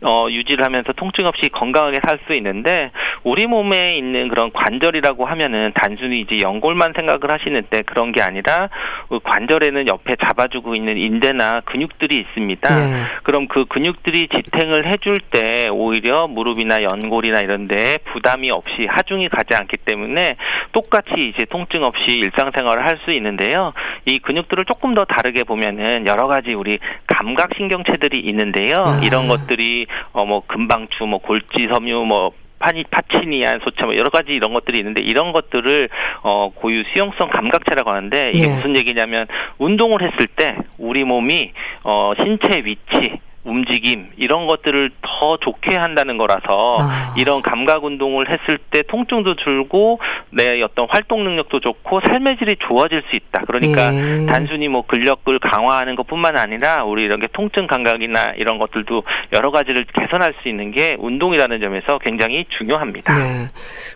[0.03, 2.91] 어, 유지를 하면서 통증 없이 건강하게 살 수 있는데
[3.25, 8.69] 우리 몸에 있는 그런 관절이라고 하면은 단순히 이제 연골만 생각을 하시는데 그런 게 아니라
[9.09, 12.75] 그 관절에는 옆에 잡아주고 있는 인대나 근육들이 있습니다.
[12.75, 13.05] 네.
[13.23, 19.79] 그럼 그 근육들이 지탱을 해줄 때 오히려 무릎이나 연골이나 이런데 부담이 없이 하중이 가지 않기
[19.79, 20.37] 때문에
[20.73, 23.75] 똑같이 이제 통증 없이 일상생활을 할 수 있는데요.
[24.07, 28.83] 이 근육들을 조금 더 다르게 보면은 여러 가지 우리 감각 신경체들이 있는데요.
[28.87, 29.01] 아.
[29.05, 34.33] 이런 것들이 어 뭐 금방추, 뭐 골지 섬유, 뭐 파니 파치니안 소체 뭐 여러 가지
[34.33, 35.89] 이런 것들이 있는데 이런 것들을
[36.23, 38.55] 어 고유 수용성 감각체라고 하는데 이게 네.
[38.55, 39.27] 무슨 얘기냐면
[39.59, 41.53] 운동을 했을 때 우리 몸이
[41.85, 47.15] 어 신체 위치 움직임 이런 것들을 더 좋게 한다는 거라서 아.
[47.17, 53.01] 이런 감각 운동을 했을 때 통증도 줄고 내 어떤 활동 능력도 좋고 삶의 질이 좋아질
[53.09, 53.45] 수 있다.
[53.47, 54.27] 그러니까 예.
[54.27, 59.87] 단순히 뭐 근력을 강화하는 것뿐만 아니라 우리 이런 게 통증 감각이나 이런 것들도 여러 가지를
[59.95, 63.15] 개선할 수 있는 게 운동이라는 점에서 굉장히 중요합니다.
[63.15, 63.49] 네.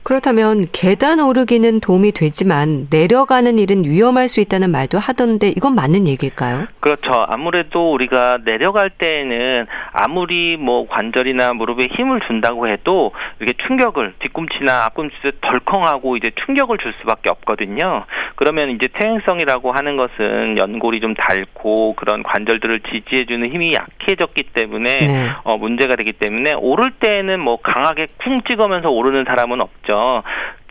[0.02, 6.66] 그렇다면 계단 오르기는 도움이 되지만 내려가는 일은 위험할 수 있다는 말도 하던데 이건 맞는 얘기일까요?
[6.80, 7.26] 그렇죠.
[7.28, 14.84] 아무래도 우리가 내려갈 때는 때는 아무리 뭐 관절이나 무릎에 힘을 준다고 해도 이렇게 충격을 뒤꿈치나
[14.86, 18.04] 앞꿈치에 덜컹하고 이제 충격을 줄 수밖에 없거든요.
[18.36, 25.28] 그러면 이제 퇴행성이라고 하는 것은 연골이 좀 닳고 그런 관절들을 지지해주는 힘이 약해졌기 때문에 네.
[25.44, 30.22] 어, 문제가 되기 때문에 오를 때는 뭐 강하게 쿵 찍으면서 오르는 사람은 없죠.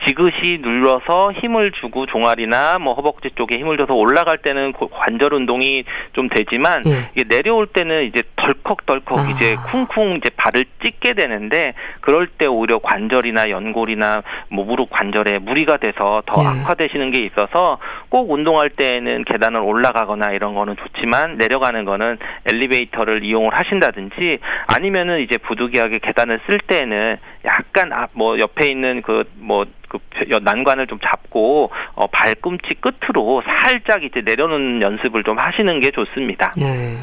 [0.05, 5.83] 지그시 눌러서 힘을 주고 종아리나 뭐 허벅지 쪽에 힘을 줘서 올라갈 때는 관절 운동이
[6.13, 7.09] 좀 되지만 예.
[7.13, 9.29] 이게 내려올 때는 이제 덜컥덜컥 아.
[9.29, 15.77] 이제 쿵쿵 이제 발을 찢게 되는데 그럴 때 오히려 관절이나 연골이나 뭐 무릎 관절에 무리가
[15.77, 16.47] 돼서 더 예.
[16.47, 17.77] 악화되시는 게 있어서
[18.09, 25.37] 꼭 운동할 때는 계단을 올라가거나 이런 거는 좋지만 내려가는 거는 엘리베이터를 이용을 하신다든지 아니면은 이제
[25.37, 29.99] 부득이하게 계단을 쓸 때는 약간 아, 뭐 옆에 있는 그 뭐 그
[30.43, 36.53] 난관을 좀 잡고 어, 발꿈치 끝으로 살짝 이제 내려놓는 연습을 좀 하시는 게 좋습니다.
[36.55, 36.97] 네.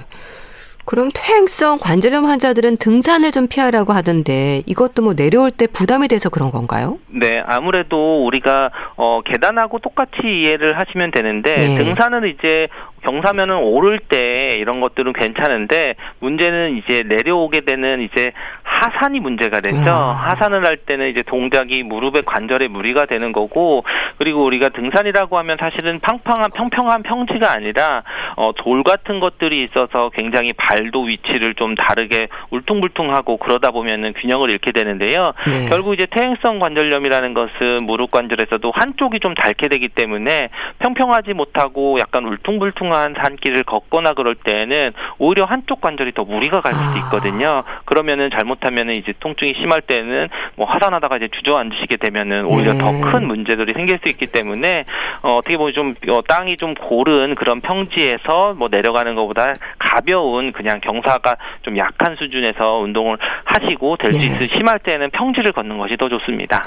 [0.85, 6.53] 그럼 퇴행성 관절염 환자들은 등산을 좀 피하라고 하던데 이것도 뭐 내려올 때 부담이 돼서 그런
[6.53, 6.99] 건가요?
[7.09, 11.79] 네, 아무래도 우리가 어 계단하고 똑같이 이해를 하시면 되는데 네.
[11.85, 12.68] 등산은 이제
[13.06, 18.32] 경사면은 오를 때 이런 것들은 괜찮은데 문제는 이제 내려오게 되는 이제
[18.64, 19.90] 하산이 문제가 되죠.
[19.90, 20.12] 아.
[20.12, 23.84] 하산을 할 때는 이제 동작이 무릎의 관절에 무리가 되는 거고
[24.18, 28.02] 그리고 우리가 등산이라고 하면 사실은 팡팡한 평평한 평지가 아니라
[28.36, 34.72] 어, 돌 같은 것들이 있어서 굉장히 발도 위치를 좀 다르게 울퉁불퉁하고 그러다 보면은 균형을 잃게
[34.72, 35.32] 되는데요.
[35.48, 35.68] 네.
[35.68, 40.48] 결국 이제 퇴행성 관절염이라는 것은 무릎 관절에서도 한쪽이 좀 닳게 되기 때문에
[40.80, 46.87] 평평하지 못하고 약간 울퉁불퉁한 산길을 걷거나 그럴 때는 오히려 한쪽 관절이 더 무리가 갈 수도
[46.87, 46.98] 아.
[47.04, 47.62] 있거든요.
[47.85, 52.78] 그러면은 잘못하면은 이제 통증이 심할 때는 뭐 하산하다가 이제 주저앉으시게 되면은 오히려 네.
[52.78, 54.85] 더큰 문제들이 생길 수 있기 때문에
[55.22, 60.80] 어, 어떻게 보면 좀 어, 땅이 좀 고른 그런 평지에서 뭐 내려가는 것보다 가벼운 그냥
[60.80, 64.26] 경사가 좀 약한 수준에서 운동을 하시고 될수 네.
[64.26, 66.66] 있을 심할 때는 평지를 걷는 것이 더 좋습니다.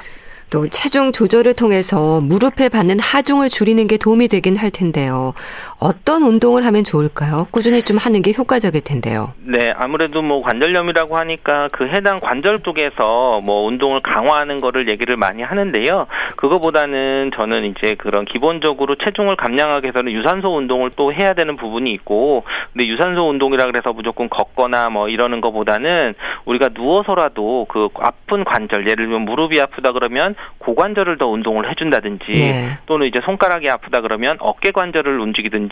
[0.50, 5.34] 또 체중 조절을 통해서 무릎에 받는 하중을 줄이는 게 도움이 되긴 할 텐데요.
[5.80, 7.48] 어떤 운동을 하면 좋을까요?
[7.52, 9.34] 꾸준히 좀 하는 게 효과적일 텐데요.
[9.40, 15.42] 네, 아무래도 뭐 관절염이라고 하니까 그 해당 관절 쪽에서 뭐 운동을 강화하는 거를 얘기를 많이
[15.42, 16.08] 하는데요.
[16.36, 22.44] 그거보다는 저는 이제 그런 기본적으로 체중을 감량하기 위해서는 유산소 운동을 또 해야 되는 부분이 있고,
[22.74, 26.14] 근데 유산소 운동이라 그래서 무조건 걷거나 뭐 이러는 것보다는
[26.46, 32.78] 우리가 누워서라도 그 아픈 관절, 예를 들면 무릎이 아프다 그러면 고관절을 더 운동을 해준다든지 네.
[32.86, 35.69] 또는 이제 손가락이 아프다 그러면 어깨 관절을 움직이든지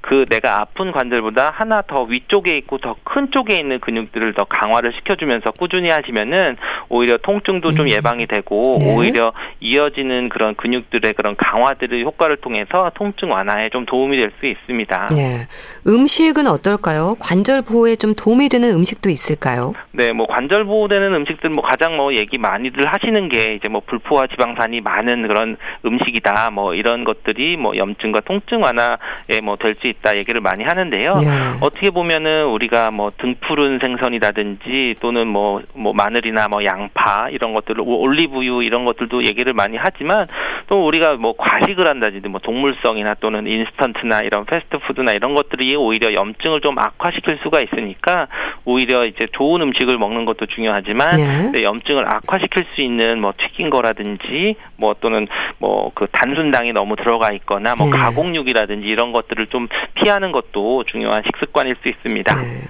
[0.00, 4.92] 그 내가 아픈 관절보다 하나 더 위쪽에 있고 더 큰 쪽에 있는 근육들을 더 강화를
[4.92, 6.56] 시켜주면서 꾸준히 하시면은
[6.90, 7.88] 오히려 통증도 좀 음.
[7.90, 8.94] 예방이 되고 네.
[8.94, 15.08] 오히려 이어지는 그런 근육들의 그런 강화들의 효과를 통해서 통증 완화에 좀 도움이 될 수 있습니다.
[15.14, 15.46] 네.
[15.86, 17.16] 음식은 어떨까요?
[17.18, 19.72] 관절 보호에 좀 도움이 되는 음식도 있을까요?
[19.92, 23.98] 네, 뭐 관절 보호되는 음식들 뭐 가장 뭐 얘기 많이들 하시는 게 이제 뭐 불,
[23.98, 26.50] 불포화 지방산이 많은 그런 음식이다.
[26.50, 31.18] 뭐 이런 것들이 뭐 염증과 통증 완화에 뭐 될 수 있다 얘기를 많이 하는데요.
[31.18, 31.26] 네.
[31.60, 38.62] 어떻게 보면은 우리가 뭐 등푸른 생선이라든지 또는 뭐뭐 뭐 마늘이나 뭐 양파 이런 것들을 올리브유
[38.62, 40.26] 이런 것들도 얘기를 많이 하지만
[40.68, 46.60] 또 우리가 뭐 과식을 한다든지 뭐 동물성이나 또는 인스턴트나 이런 패스트푸드나 이런 것들이 오히려 염증을
[46.60, 48.28] 좀 악화시킬 수가 있으니까
[48.64, 51.16] 오히려 이제 좋은 음식을 먹는 것도 중요하지만
[51.52, 51.62] 네.
[51.62, 55.26] 염증을 악화시킬 수 있는 뭐 튀긴 거라 거라든지 뭐 또는
[55.58, 57.96] 뭐 그 단순당이 너무 들어가 있거나 뭐 네.
[57.96, 62.34] 가공육이라든지 이런 것 들을 좀 피하는 것도 중요한 식습관일 수 있습니다.
[62.42, 62.68] 네.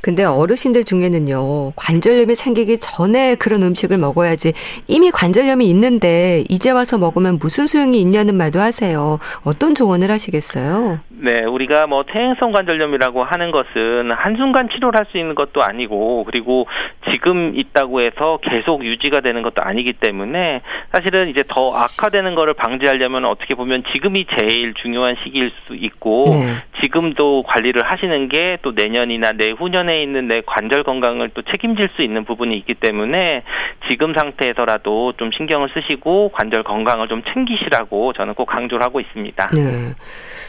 [0.00, 4.52] 근데 어르신들 중에는요, 관절염이 생기기 전에 그런 음식을 먹어야지
[4.86, 9.18] 이미 관절염이 있는데 이제 와서 먹으면 무슨 소용이 있냐는 말도 하세요.
[9.44, 11.00] 어떤 조언을 하시겠어요?
[11.20, 16.66] 네, 우리가 뭐 퇴행성 관절염이라고 하는 것은 한순간 치료를 할 수 있는 것도 아니고 그리고
[17.10, 20.60] 지금 있다고 해서 계속 유지가 되는 것도 아니기 때문에
[20.92, 26.56] 사실은 이제 더 악화되는 거를 방지하려면 어떻게 보면 지금이 제일 중요한 시기일 수 있고 네.
[26.82, 32.02] 지금도 관리를 하시는 게 또 내년이나 내후년 에 있는 내 관절 건강을 또 책임질 수
[32.02, 33.42] 있는 부분이 있기 때문에
[33.90, 39.50] 지금 상태에서라도 좀 신경을 쓰시고 관절 건강을 좀 챙기시라고 저는 꼭 강조를 하고 있습니다.
[39.54, 39.94] 네.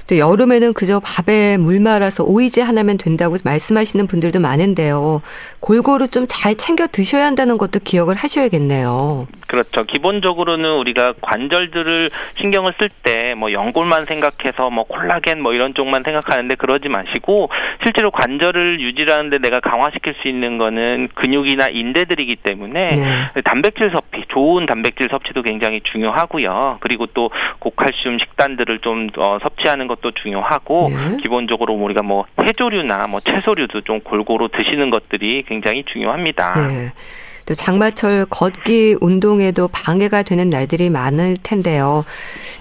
[0.09, 5.21] 또 여름에는 그저 밥에 물 말아서 오이지 하나면 된다고 말씀하시는 분들도 많은데요.
[5.59, 9.27] 골고루 좀 잘 챙겨 드셔야 한다는 것도 기억을 하셔야겠네요.
[9.47, 9.83] 그렇죠.
[9.85, 16.55] 기본적으로는 우리가 관절들을 신경을 쓸 때 뭐 연골만 생각해서 뭐 콜라겐 뭐 이런 쪽만 생각하는데
[16.55, 17.49] 그러지 마시고
[17.83, 23.41] 실제로 관절을 유지하는 데 내가 강화시킬 수 있는 거는 근육이나 인대들이기 때문에 네.
[23.43, 26.77] 단백질 섭취, 좋은 단백질 섭취도 굉장히 중요하고요.
[26.79, 31.17] 그리고 또 고칼슘 식단들을 좀 어, 섭취하는 것도 중요하고 네.
[31.21, 36.53] 기본적으로 우리가 뭐 해조류나 뭐 채소류도 좀 골고루 드시는 것들이 굉장히 중요합니다.
[36.55, 36.91] 네.
[37.49, 42.05] 또 장마철 걷기 운동에도 방해가 되는 날들이 많을 텐데요.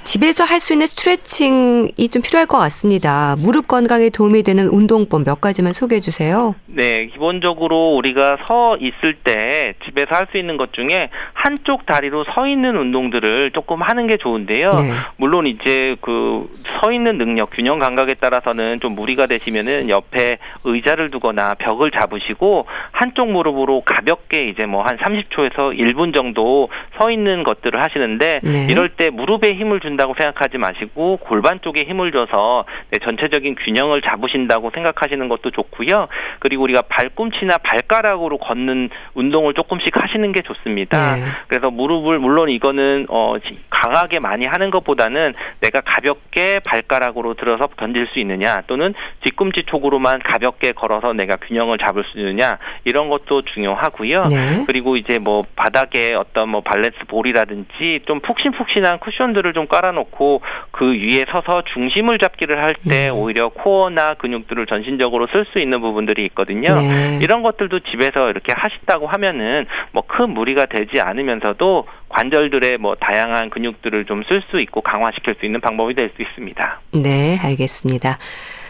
[0.03, 3.37] 집에서 할 수 있는 스트레칭이 좀 필요할 것 같습니다.
[3.39, 6.55] 무릎 건강에 도움이 되는 운동법 몇 가지만 소개해 주세요.
[6.67, 12.47] 네, 기본적으로 우리가 서 있을 때 집에서 할 수 있는 것 중에 한쪽 다리로 서
[12.49, 14.71] 있는 운동들을 조금 하는 게 좋은데요.
[14.71, 14.93] 네.
[15.17, 16.49] 물론 이제 그
[16.81, 23.31] 서 있는 능력, 균형 감각에 따라서는 좀 무리가 되시면은 옆에 의자를 두거나 벽을 잡으시고 한쪽
[23.31, 28.67] 무릎으로 가볍게 이제 뭐뭐 한 30초에서 1분 정도 서 있는 것들을 하시는데 네.
[28.71, 34.71] 이럴 때 무릎에 힘을 준다고 생각하지 마시고 골반 쪽에 힘을 줘서 네, 전체적인 균형을 잡으신다고
[34.71, 36.09] 생각하시는 것도 좋고요.
[36.39, 41.17] 그리고 우리가 발꿈치나 발가락으로 걷는 운동을 조금씩 하시는 게 좋습니다.
[41.17, 41.23] 네.
[41.49, 43.35] 그래서 무릎을 물론 이거는 어
[43.71, 50.73] 강하게 많이 하는 것보다는 내가 가볍게 발가락으로 들어서 던질 수 있느냐 또는 뒤꿈치 쪽으로만 가볍게
[50.73, 54.27] 걸어서 내가 균형을 잡을 수 있느냐 이런 것도 중요하고요.
[54.27, 54.65] 네.
[54.69, 61.25] 그리고 이제 뭐 바닥에 어떤 뭐 발렌스 볼이라든지 좀 푹신푹신한 쿠션들을 좀 깔아놓고 그 위에
[61.33, 63.15] 서서 중심을 잡기를 할때 음.
[63.17, 66.75] 오히려 코어나 근육들을 전신적으로 쓸 수 있는 부분들이 있거든요.
[66.75, 67.19] 네.
[67.23, 74.05] 이런 것들도 집에서 이렇게 하신다고 하면은 뭐 큰 무리가 되지 않으면서도 관절들의 뭐 다양한 근육들을
[74.05, 76.81] 좀 쓸 수 있고 강화시킬 수 있는 방법이 될 수 있습니다.
[76.93, 78.19] 네, 알겠습니다.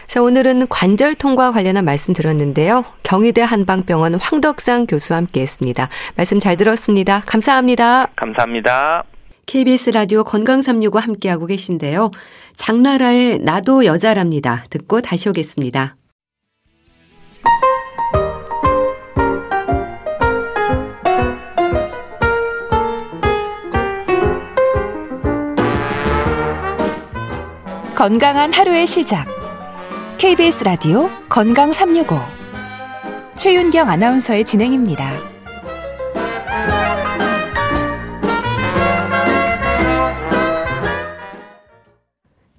[0.09, 2.83] 자, 오늘은 관절통과 관련한 말씀 들었는데요.
[3.03, 5.87] 경희대 한방병원 황덕상 교수와 함께 했습니다.
[6.15, 7.21] 말씀 잘 들었습니다.
[7.27, 8.07] 감사합니다.
[8.15, 9.03] 감사합니다.
[9.45, 12.09] KBS 라디오 건강365 함께하고 계신데요.
[12.55, 14.63] 장나라의 나도 여자랍니다.
[14.71, 15.95] 듣고 다시 오겠습니다.
[27.95, 29.38] 건강한 하루의 시작.
[30.19, 32.17] KBS 라디오 건강 365
[33.37, 35.13] 최윤경 아나운서의 진행입니다.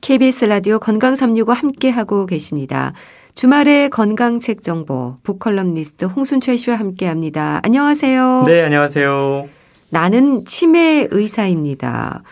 [0.01, 2.95] KBS 라디오 건강 365 함께 하고 계십니다.
[3.35, 7.61] 주말의 건강책 정보 북컬럼니스트 홍순철 씨와 함께 합니다.
[7.63, 8.45] 안녕하세요.
[8.47, 9.51] 네, 안녕하세요.
[9.91, 12.23] 나는 치매 의사입니다.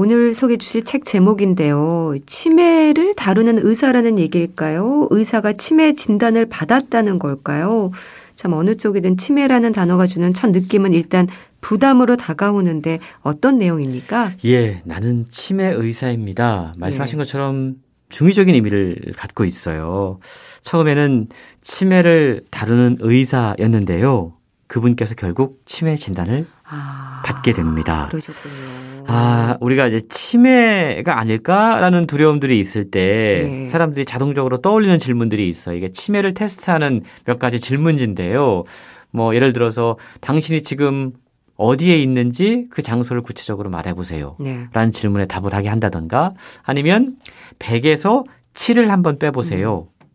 [0.00, 2.14] 오늘 소개해 주실 책 제목인데요.
[2.24, 5.08] 치매를 다루는 의사라는 얘기일까요?
[5.10, 7.90] 의사가 치매 진단을 받았다는 걸까요?
[8.36, 11.26] 참 어느 쪽이든 치매라는 단어가 주는 첫 느낌은 일단
[11.60, 14.34] 부담으로 다가오는데 어떤 내용입니까?
[14.44, 16.74] 예, 나는 치매 의사입니다.
[16.78, 17.18] 말씀하신 예.
[17.18, 17.74] 것처럼
[18.08, 20.20] 중의적인 의미를 갖고 있어요.
[20.60, 21.26] 처음에는
[21.60, 24.34] 치매를 다루는 의사였는데요.
[24.68, 28.06] 그분께서 결국 치매 진단을 아, 받게 됩니다.
[28.12, 28.87] 그러셨군요.
[29.10, 33.64] 아, 우리가 이제 치매가 아닐까라는 두려움들이 있을 때 네.
[33.64, 35.76] 사람들이 자동적으로 떠올리는 질문들이 있어요.
[35.76, 38.64] 이게 치매를 테스트하는 몇 가지 질문지인데요.
[39.10, 41.12] 뭐 예를 들어서 당신이 지금
[41.56, 44.36] 어디에 있는지 그 장소를 구체적으로 말해 보세요.
[44.38, 44.66] 네.
[44.74, 47.16] 라는 질문에 답을 하게 한다던가 아니면
[47.58, 49.88] 100에서 7을 한번 빼보세요.
[49.90, 50.06] 음.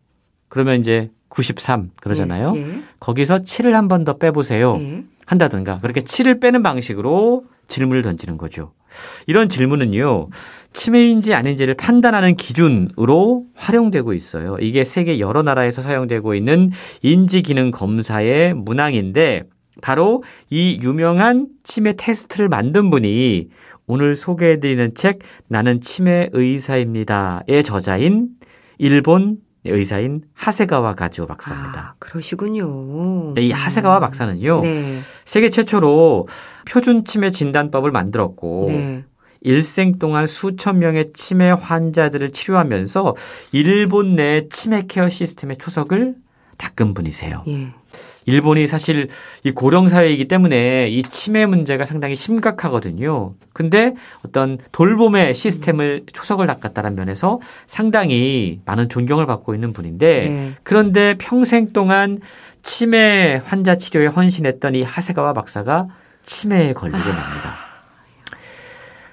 [0.48, 2.52] 그러면 이제 93 그러잖아요.
[2.54, 2.82] 예, 예.
[3.00, 4.76] 거기서 7을 한번 더 빼보세요.
[4.78, 5.02] 예.
[5.26, 8.72] 한다든가 그렇게 7을 빼는 방식으로 질문을 던지는 거죠.
[9.26, 10.28] 이런 질문은요,
[10.72, 14.56] 치매인지 아닌지를 판단하는 기준으로 활용되고 있어요.
[14.60, 16.70] 이게 세계 여러 나라에서 사용되고 있는
[17.02, 19.44] 인지기능 검사의 문항인데,
[19.82, 23.48] 바로 이 유명한 치매 테스트를 만든 분이
[23.86, 28.28] 오늘 소개해드리는 책, 나는 치매 의사입니다의 저자인
[28.78, 29.38] 일본
[29.72, 31.80] 의사인 하세가와 가지오 박사입니다.
[31.80, 33.32] 아, 그러시군요.
[33.34, 34.60] 네, 이 하세가와 박사는요.
[34.60, 35.00] 네.
[35.24, 36.28] 세계 최초로
[36.68, 39.04] 표준 치매 진단법을 만들었고 네.
[39.40, 43.14] 일생 동안 수천 명의 치매 환자들을 치료하면서
[43.52, 46.14] 일본 내 치매 케어 시스템의 초석을
[46.58, 47.44] 닦은 분이세요.
[47.48, 47.68] 예.
[48.26, 49.08] 일본이 사실
[49.42, 53.34] 이 고령 사회이기 때문에 이 치매 문제가 상당히 심각하거든요.
[53.52, 60.54] 근데 어떤 돌봄의 시스템을 초석을 닦았다는 면에서 상당히 많은 존경을 받고 있는 분인데 네.
[60.62, 62.20] 그런데 평생 동안
[62.62, 65.88] 치매 환자 치료에 헌신했던 이 하세가와 박사가
[66.24, 67.02] 치매에 걸리게 아.
[67.02, 67.54] 됩니다.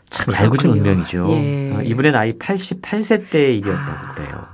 [0.10, 1.27] 참 얄궂은 운명이죠.
[1.32, 1.71] 예.
[1.73, 4.13] 어, 이분의 나이 88세 때의 일이었다고 아.
[4.13, 4.51] 그래요.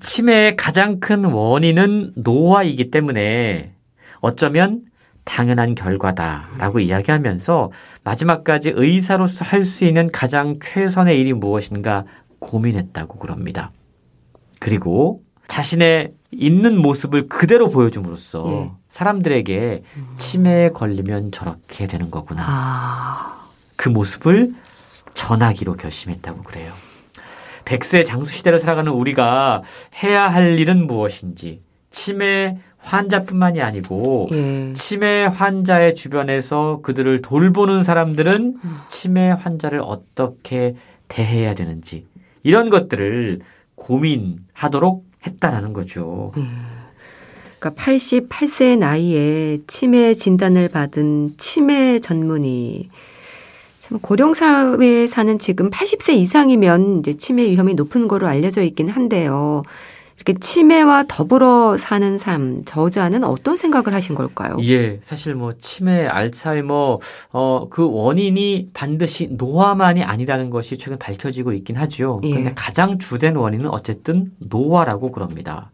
[0.00, 3.74] 치매의 가장 큰 원인은 노화이기 때문에
[4.20, 4.82] 어쩌면
[5.24, 7.70] 당연한 결과다라고 이야기하면서
[8.04, 12.04] 마지막까지 의사로서 할 수 있는 가장 최선의 일이 무엇인가
[12.38, 13.72] 고민했다고 그럽니다.
[14.58, 18.70] 그리고 자신의 있는 모습을 그대로 보여줌으로써 예.
[18.88, 19.82] 사람들에게
[20.18, 22.42] 치매에 걸리면 저렇게 되는 거구나.
[22.46, 23.48] 아.
[23.76, 24.52] 그 모습을
[25.14, 26.72] 전하기로 결심했다고 그래요.
[27.68, 29.62] 백세 장수 시대를 살아가는 우리가
[30.02, 34.72] 해야 할 일은 무엇인지 치매 환자뿐만이 아니고 예.
[34.72, 38.56] 치매 환자의 주변에서 그들을 돌보는 사람들은
[38.88, 40.76] 치매 환자를 어떻게
[41.08, 42.06] 대해야 되는지
[42.42, 43.40] 이런 것들을
[43.74, 46.32] 고민하도록 했다라는 거죠.
[46.38, 46.50] 음.
[47.58, 52.88] 그러니까 88세 나이에 치매 진단을 받은 치매 전문의
[54.02, 59.62] 고령 사회에 사는 지금 80세 이상이면 이제 치매 위험이 높은 거로 알려져 있긴 한데요.
[60.16, 64.56] 이렇게 치매와 더불어 사는 삶, 저자는 어떤 생각을 하신 걸까요?
[64.62, 66.98] 예, 사실 뭐 치매, 알츠하이머,
[67.30, 72.20] 어, 그 원인이 반드시 노화만이 아니라는 것이 최근 밝혀지고 있긴 하죠.
[72.24, 72.34] 예.
[72.34, 75.70] 근데 가장 주된 원인은 어쨌든 노화라고 그럽니다.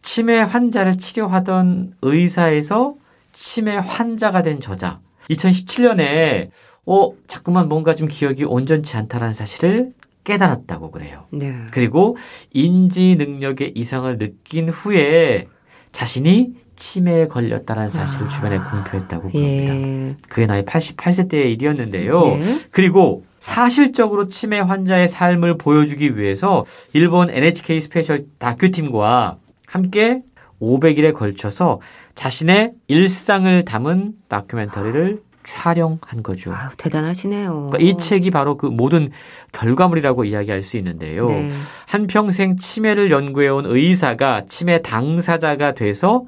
[0.00, 2.94] 치매 환자를 치료하던 의사에서
[3.32, 5.00] 치매 환자가 된 저자.
[5.30, 6.48] 2017년에
[6.86, 9.92] 어, 자꾸만 뭔가 좀 기억이 온전치 않다라는 사실을
[10.24, 11.24] 깨달았다고 그래요.
[11.30, 11.54] 네.
[11.72, 12.16] 그리고
[12.52, 15.48] 인지 능력의 이상을 느낀 후에
[15.90, 18.28] 자신이 치매에 걸렸다는 사실을 아.
[18.28, 19.76] 주변에 공표했다고 그럽니다.
[19.76, 20.16] 예.
[20.28, 22.22] 그의 나이 88세 때의 일이었는데요.
[22.22, 22.60] 네.
[22.70, 30.22] 그리고 사실적으로 치매 환자의 삶을 보여주기 위해서 일본 NHK 스페셜 다큐팀과 함께
[30.60, 31.80] 500일에 걸쳐서
[32.14, 36.52] 자신의 일상을 담은 다큐멘터리를 촬영한 거죠.
[36.52, 37.68] 아유, 대단하시네요.
[37.70, 39.10] 그러니까 이 책이 바로 그 모든
[39.52, 41.26] 결과물이라고 이야기할 수 있는데요.
[41.26, 41.50] 네.
[41.86, 46.24] 한평생 치매를 연구해온 의사가 치매 당사자가 돼서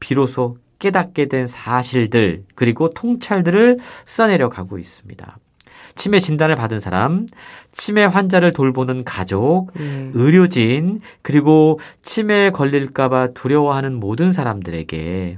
[0.00, 5.38] 비로소 깨닫게 된 사실들 그리고 통찰들을 써내려 가고 있습니다.
[5.94, 7.26] 치매 진단을 받은 사람,
[7.70, 10.10] 치매 환자를 돌보는 가족, 네.
[10.12, 15.36] 의료진, 그리고 치매에 걸릴까봐 두려워하는 모든 사람들에게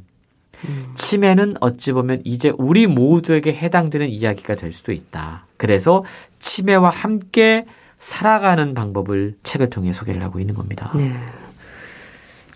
[0.95, 5.47] 치매는 어찌 보면 이제 우리 모두에게 해당되는 이야기가 될 수도 있다.
[5.57, 6.05] 그래서
[6.39, 7.65] 치매와 함께
[7.99, 10.93] 살아가는 방법을 책을 통해 소개를 하고 있는 겁니다.
[10.97, 11.13] 네.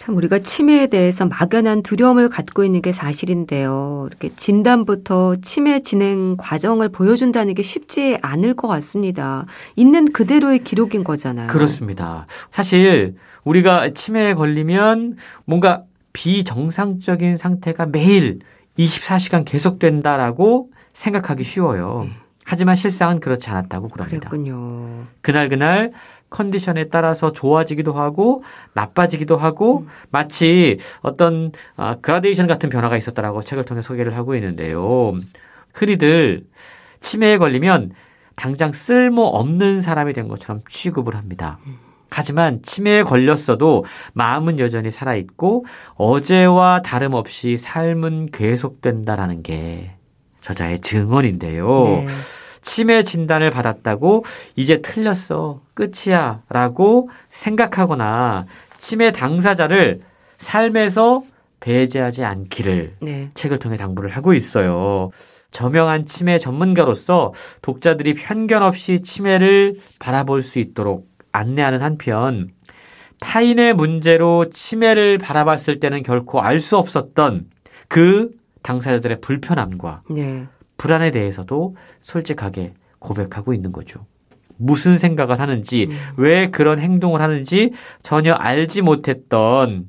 [0.00, 4.06] 참 우리가 치매에 대해서 막연한 두려움을 갖고 있는 게 사실인데요.
[4.08, 9.44] 이렇게 진단부터 치매 진행 과정을 보여준다는 게 쉽지 않을 것 같습니다.
[9.76, 11.48] 있는 그대로의 기록인 거잖아요.
[11.48, 12.26] 그렇습니다.
[12.48, 18.40] 사실 우리가 치매에 걸리면 뭔가 비정상적인 상태가 매일
[18.78, 22.04] 24시간 계속된다라고 생각하기 쉬워요.
[22.06, 22.12] 네.
[22.44, 24.28] 하지만 실상은 그렇지 않았다고 그럽니다.
[24.28, 25.06] 그랬군요.
[25.22, 25.92] 그날 그날
[26.30, 28.42] 컨디션에 따라서 좋아지기도 하고
[28.72, 29.88] 나빠지기도 하고 음.
[30.10, 35.12] 마치 어떤 아, 그라데이션 같은 변화가 있었다라고 책을 통해 소개를 하고 있는데요.
[35.74, 36.44] 흔히들
[37.00, 37.92] 치매에 걸리면
[38.36, 41.58] 당장 쓸모 없는 사람이 된 것처럼 취급을 합니다.
[41.66, 41.89] 음.
[42.10, 49.92] 하지만 치매에 걸렸어도 마음은 여전히 살아있고 어제와 다름없이 삶은 계속된다라는 게
[50.40, 51.84] 저자의 증언인데요.
[51.84, 52.06] 네.
[52.62, 54.24] 치매 진단을 받았다고
[54.56, 55.60] 이제 틀렸어.
[55.74, 56.42] 끝이야.
[56.48, 58.44] 라고 생각하거나
[58.78, 60.00] 치매 당사자를
[60.36, 61.22] 삶에서
[61.60, 63.30] 배제하지 않기를 네.
[63.34, 65.10] 책을 통해 당부를 하고 있어요.
[65.50, 72.50] 저명한 치매 전문가로서 독자들이 편견 없이 치매를 바라볼 수 있도록 안내하는 한편
[73.20, 77.46] 타인의 문제로 치매를 바라봤을 때는 결코 알 수 없었던
[77.88, 78.30] 그
[78.62, 80.46] 당사자들의 불편함과 네.
[80.76, 84.06] 불안에 대해서도 솔직하게 고백하고 있는 거죠.
[84.56, 85.98] 무슨 생각을 하는지, 음.
[86.16, 89.88] 왜 그런 행동을 하는지 전혀 알지 못했던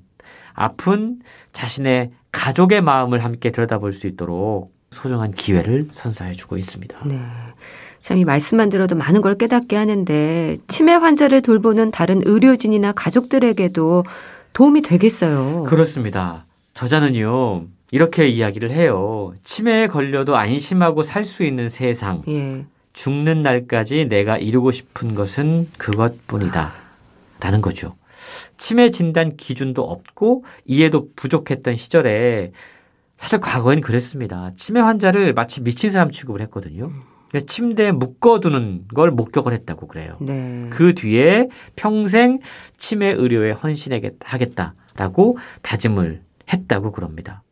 [0.53, 1.19] 아픈
[1.51, 7.07] 자신의 가족의 마음을 함께 들여다볼 수 있도록 소중한 기회를 선사해주고 있습니다.
[7.07, 7.19] 네.
[8.01, 14.03] 참 이 말씀만 들어도 많은 걸 깨닫게 하는데 치매 환자를 돌보는 다른 의료진이나 가족들에게도
[14.53, 15.63] 도움이 되겠어요.
[15.69, 16.45] 그렇습니다.
[16.73, 17.65] 저자는요.
[17.91, 19.33] 이렇게 이야기를 해요.
[19.43, 22.23] 치매에 걸려도 안심하고 살 수 있는 세상.
[22.27, 22.65] 예.
[22.93, 26.73] 죽는 날까지 내가 이루고 싶은 것은 그것뿐이다.
[27.39, 27.95] 라는 거죠.
[28.57, 32.51] 치매 진단 기준도 없고 이해도 부족했던 시절에
[33.17, 34.51] 사실 과거엔 그랬습니다.
[34.55, 36.91] 치매 환자를 마치 미친 사람 취급을 했거든요.
[37.39, 40.17] 침대에 묶어두는 걸 목격을 했다고 그래요.
[40.19, 40.67] 네.
[40.69, 42.39] 그 뒤에 평생
[42.77, 47.43] 치매 의료에 헌신하겠다라고 다짐을 했다고 그럽니다.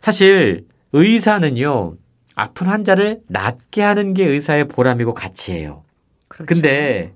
[0.00, 1.94] 사실 의사는요,
[2.34, 5.84] 아픈 환자를 낫게 하는 게 의사의 보람이고 가치예요.
[6.28, 6.46] 그렇죠.
[6.46, 7.14] 근데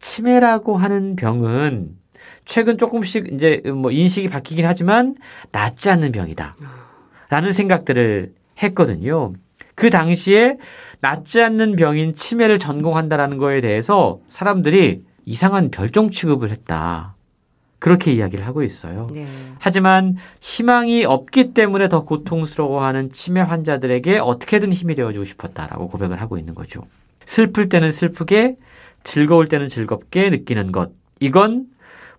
[0.00, 1.96] 치매라고 하는 병은
[2.44, 5.14] 최근 조금씩 이제 뭐 인식이 바뀌긴 하지만
[5.52, 6.54] 낫지 않는 병이다.
[7.30, 9.32] 라는 생각들을 했거든요.
[9.82, 10.58] 그 당시에
[11.00, 17.16] 낫지 않는 병인 치매를 전공한다라는 거에 대해서 사람들이 이상한 별종 취급을 했다.
[17.80, 19.08] 그렇게 이야기를 하고 있어요.
[19.12, 19.26] 네.
[19.58, 26.54] 하지만 희망이 없기 때문에 더 고통스러워하는 치매 환자들에게 어떻게든 힘이 되어주고 싶었다라고 고백을 하고 있는
[26.54, 26.82] 거죠.
[27.24, 28.54] 슬플 때는 슬프게,
[29.02, 30.92] 즐거울 때는 즐겁게 느끼는 것.
[31.18, 31.66] 이건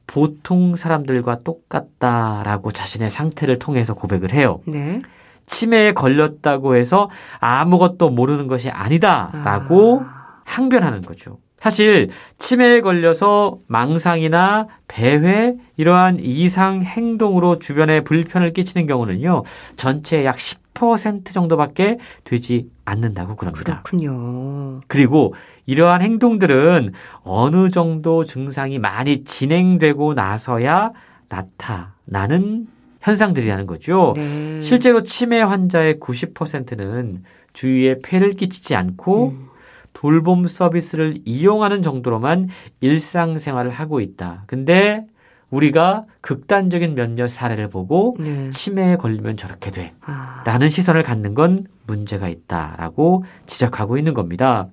[0.05, 4.59] 보통 사람들과 똑같다라고 자신의 상태를 통해서 고백을 해요.
[4.65, 4.99] 네.
[5.45, 10.41] 치매에 걸렸다고 해서 아무것도 모르는 것이 아니다라고 아.
[10.45, 11.37] 항변하는 거죠.
[11.63, 19.43] 사실 치매에 걸려서 망상이나 배회 이러한 이상 행동으로 주변에 불편을 끼치는 경우는요.
[19.77, 23.81] 전체 약 10% 정도밖에 되지 않는다고 그럽니다.
[23.83, 24.81] 그렇군요.
[24.87, 25.35] 그리고
[25.65, 26.91] 이러한 행동들은
[27.23, 30.91] 어느 정도 증상이 많이 진행되고 나서야
[31.29, 32.67] 나타나는
[33.03, 34.13] 현상들이라는 거죠.
[34.15, 34.61] 네.
[34.61, 39.47] 실제로 치매 환자의 90%는 주위에 폐를 끼치지 않고 음.
[39.91, 42.49] 돌봄 서비스를 이용하는 정도로만
[42.81, 44.43] 일상생활을 하고 있다.
[44.47, 45.05] 근데
[45.49, 48.49] 우리가 극단적인 몇몇 사례를 보고 네.
[48.49, 49.93] 치매에 걸리면 저렇게 돼.
[50.01, 50.41] 아.
[50.45, 54.67] 라는 시선을 갖는 건 문제가 있다라고 지적하고 있는 겁니다.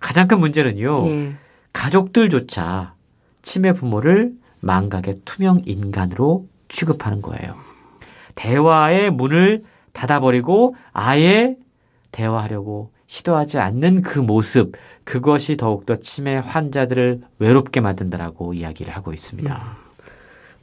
[0.00, 1.02] 가장 큰 문제는요.
[1.04, 1.32] 네.
[1.72, 2.94] 가족들조차
[3.40, 7.65] 치매 부모를 망각의 투명 인간으로 취급하는 거예요.
[8.36, 11.56] 대화의 문을 닫아버리고 아예
[12.12, 14.74] 대화하려고 시도하지 않는 그 모습,
[15.04, 19.54] 그것이 더욱더 치매 환자들을 외롭게 만든다라고 이야기를 하고 있습니다.
[19.54, 19.86] 음.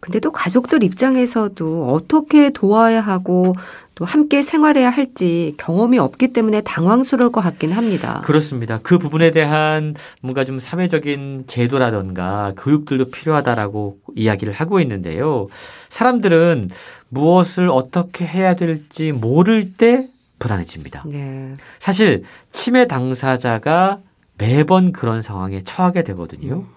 [0.04, 3.56] 근데 또 가족들 입장에서도 어떻게 도와야 하고
[3.96, 8.22] 또 함께 생활해야 할지 경험이 없기 때문에 당황스러울 것 같긴 합니다.
[8.26, 8.82] 그렇습니다.
[8.84, 15.48] 그 부분에 대한 뭔가 좀 사회적인 제도라던가 교육들도 필요하다라고 이야기를 하고 있는데요.
[15.90, 16.70] 사람들은
[17.10, 20.08] 무엇을 어떻게 해야 될지 모를 때
[20.40, 21.04] 불안해집니다.
[21.06, 21.56] 네.
[21.80, 24.00] 사실 치매 당사자가
[24.38, 26.56] 매번 그런 상황에 처하게 되거든요.
[26.56, 26.68] 음.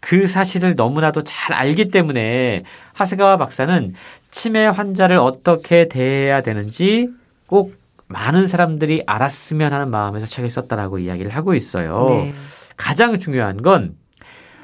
[0.00, 2.62] 그 사실을 너무나도 잘 알기 때문에
[2.94, 3.94] 하스가와 박사는
[4.30, 7.08] 치매 환자를 어떻게 대해야 되는지
[7.46, 7.74] 꼭
[8.08, 12.06] 많은 사람들이 알았으면 하는 마음에서 책을 썼다라고 이야기를 하고 있어요.
[12.08, 12.32] 네.
[12.76, 13.96] 가장 중요한 건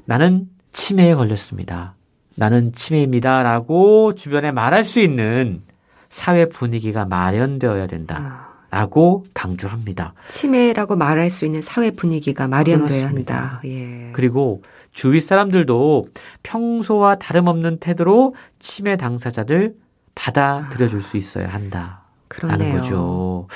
[0.04, 1.94] 나는 치매에 걸렸습니다.
[2.36, 5.60] 나는 치매입니다 라고 주변에 말할 수 있는
[6.08, 8.16] 사회 분위기가 마련되어야 된다.
[8.18, 8.52] 아.
[8.70, 10.14] 라고 강조합니다.
[10.28, 13.60] 치매라고 말할 수 있는 사회 분위기가 마련돼야 한다.
[13.66, 14.10] 예.
[14.14, 14.62] 그리고
[14.92, 16.08] 주위 사람들도
[16.42, 19.74] 평소와 다름없는 태도로 치매 당사자들
[20.14, 22.00] 받아들여 줄 수 있어야 한다.
[22.40, 23.46] 라는 거죠.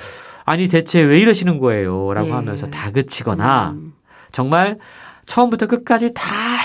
[0.44, 2.12] 아니 대체 왜 이러시는 거예요?
[2.12, 2.32] 라고 예.
[2.32, 3.94] 하면서 다그치거나 음.
[4.32, 4.78] 정말
[5.24, 6.22] 처음부터 끝까지 다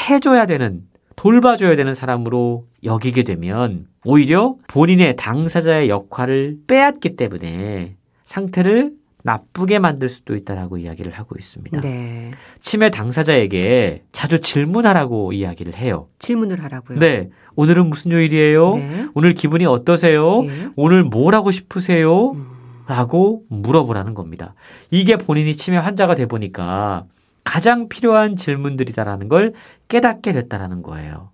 [0.09, 0.84] 해줘야 되는
[1.22, 10.36] 돌봐줘야 되는 사람으로 여기게 되면 오히려 본인의 당사자의 역할을 빼앗기 때문에 상태를 나쁘게 만들 수도
[10.36, 11.80] 있다라고 이야기를 하고 있습니다.
[11.82, 12.32] 네.
[12.59, 16.07] 치매 당사자에게 자주 질문하라고 이야기를 해요.
[16.17, 16.97] 질문을 하라고요?
[16.97, 17.30] 네.
[17.55, 18.76] 오늘은 무슨 요일이에요?
[18.78, 19.05] 네.
[19.13, 20.41] 오늘 기분이 어떠세요?
[20.41, 20.69] 네.
[20.76, 22.32] 오늘 뭘 하고 싶으세요?
[22.32, 22.47] 음.
[22.88, 24.55] 라고 물어보라는 겁니다.
[24.89, 27.05] 이게 본인이 치매 환자가 돼 보니까
[27.43, 29.53] 가장 필요한 질문들이다라는 걸
[29.87, 31.31] 깨닫게 됐다라는 거예요.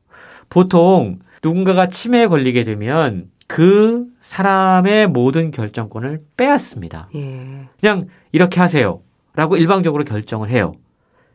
[0.50, 7.10] 보통 누군가가 치매에 걸리게 되면 그 사람의 모든 결정권을 빼앗습니다.
[7.16, 7.68] 예.
[7.80, 9.02] 그냥 이렇게 하세요.
[9.36, 10.74] 라고 일방적으로 결정을 해요.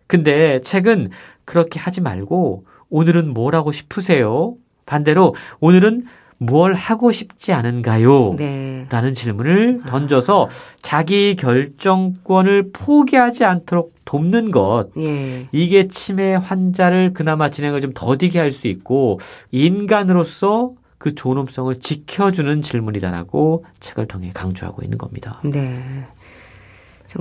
[0.06, 1.10] 근데 책은
[1.44, 4.56] 그렇게 하지 말고 오늘은 뭘 하고 싶으세요?
[4.84, 6.04] 반대로 오늘은
[6.46, 8.34] 뭘 하고 싶지 않은가요?
[8.36, 8.86] 네.
[8.90, 9.86] 라는 질문을 아.
[9.90, 10.48] 던져서
[10.80, 14.88] 자기 결정권을 포기하지 않도록 돕는 것.
[14.98, 15.46] 예.
[15.52, 19.18] 이게 치매 환자를 그나마 진행을 좀 더디게 할 수 있고
[19.50, 25.40] 인간으로서 그 존엄성을 지켜주는 질문이다라고 책을 통해 강조하고 있는 겁니다.
[25.42, 25.82] 네.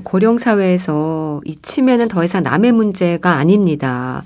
[0.04, 4.24] 고령 사회에서 이 치매는 더 이상 남의 문제가 아닙니다.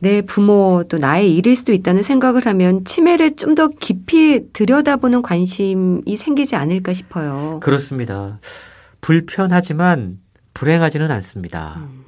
[0.00, 6.16] 내 부모 또 나의 일일 수도 있다는 생각을 하면 치매를 좀 더 깊이 들여다보는 관심이
[6.16, 7.58] 생기지 않을까 싶어요.
[7.60, 8.38] 그렇습니다.
[9.00, 10.18] 불편하지만
[10.54, 11.76] 불행하지는 않습니다.
[11.78, 12.04] 음.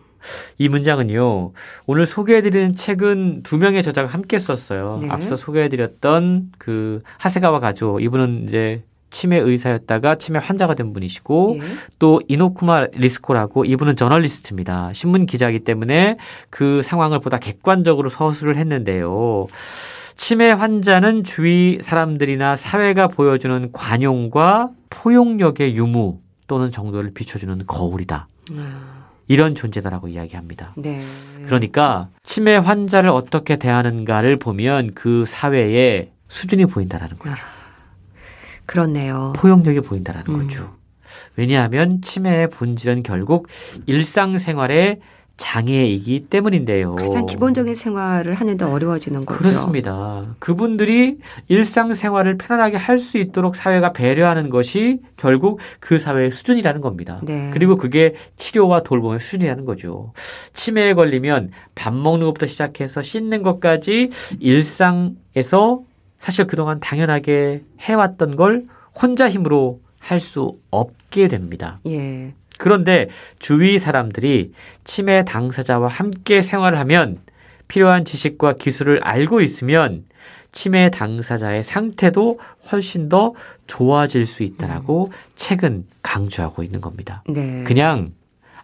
[0.59, 1.53] 이 문장은요,
[1.87, 5.01] 오늘 소개해드리는 책은 두 명의 저자가 함께 썼어요.
[5.03, 5.09] 네.
[5.09, 11.67] 앞서 소개해드렸던 그 하세가와 가조, 이분은 이제 치매 의사였다가 치매 환자가 된 분이시고 예.
[11.99, 14.93] 또 이노쿠마 리스코라고 이분은 저널리스트입니다.
[14.93, 16.17] 신문 기자이기 때문에
[16.49, 19.47] 그 상황을 보다 객관적으로 서술을 했는데요.
[20.17, 28.29] 치매 환자는 주위 사람들이나 사회가 보여주는 관용과 포용력의 유무 또는 정도를 비춰주는 거울이다.
[28.51, 29.01] 음.
[29.29, 30.75] 이런 존재다라고 이야기합니다.
[30.77, 31.01] 네.
[31.47, 37.33] 그러니까 치매 환자를 어떻게 대하는가를 보면 그 사회의 수준이 보인다라는 거죠.
[37.33, 37.60] 아,
[38.71, 39.33] 그렇네요.
[39.35, 40.43] 포용력이 보인다라는 음.
[40.43, 40.71] 거죠.
[41.35, 43.49] 왜냐하면 치매의 본질은 결국
[43.87, 45.01] 일상생활에
[45.37, 46.95] 장애이기 때문인데요.
[46.95, 49.39] 가장 기본적인 생활을 하는데 어려워지는 거죠.
[49.39, 50.23] 그렇습니다.
[50.39, 51.19] 그분들이
[51.49, 57.21] 일상생활을 편안하게 할 수 있도록 사회가 배려하는 것이 결국 그 사회의 수준이라는 겁니다.
[57.23, 57.51] 네.
[57.55, 60.13] 그리고 그게 치료와 돌봄의 수준이라는 거죠.
[60.53, 65.81] 치매에 걸리면 밥 먹는 것부터 시작해서 씻는 것까지 일상에서
[66.21, 71.81] 사실 그동안 당연하게 해왔던 걸 혼자 힘으로 할 수 없게 됩니다.
[71.87, 72.33] 예.
[72.59, 73.09] 그런데
[73.39, 74.53] 주위 사람들이
[74.85, 77.19] 치매 당사자와 함께 생활을 하면
[77.69, 80.05] 필요한 지식과 기술을 알고 있으면
[80.53, 82.39] 치매 당사자의 상태도
[82.71, 83.35] 훨씬 더
[83.67, 85.13] 좋아질 수 있다라고 음.
[85.37, 87.23] 책은 강조하고 있는 겁니다.
[87.29, 87.65] 네.
[87.65, 88.13] 그냥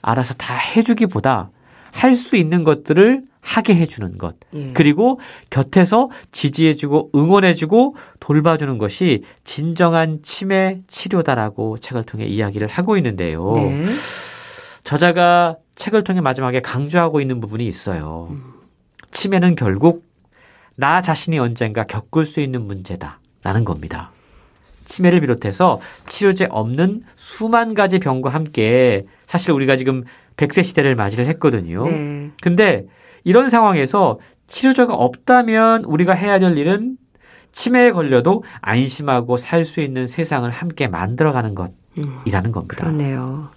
[0.03, 1.51] 알아서 다 해주기보다
[1.93, 4.35] 할 수 있는 것들을 하게 해주는 것.
[4.55, 4.73] 예.
[4.75, 5.21] 그리고
[5.51, 13.53] 곁에서 지지해주고 응원해주고 돌봐주는 것이 진정한 치매 치료다라고 책을 통해 이야기를 하고 있는데요.
[13.55, 13.87] 네.
[14.83, 18.29] 저자가 책을 통해 마지막에 강조하고 있는 부분이 있어요.
[18.33, 18.43] 음.
[19.13, 20.05] 치매는 결국
[20.75, 24.11] 나 자신이 언젠가 겪을 수 있는 문제다라는 겁니다.
[24.87, 30.03] 치매를 비롯해서 치료제 없는 수만 가지 병과 함께 사실 우리가 지금
[30.37, 31.85] 100세 시대를 맞이를 했거든요.
[31.85, 32.31] 네.
[32.43, 32.87] 근데
[33.27, 36.97] 이런 상황에서 치료제가 없다면 우리가 해야 될 일은
[37.51, 42.85] 치매에 걸려도 안심하고 살 수 있는 세상을 함께 만들어가는 것이라는 겁니다.
[42.85, 43.49] 그렇네요.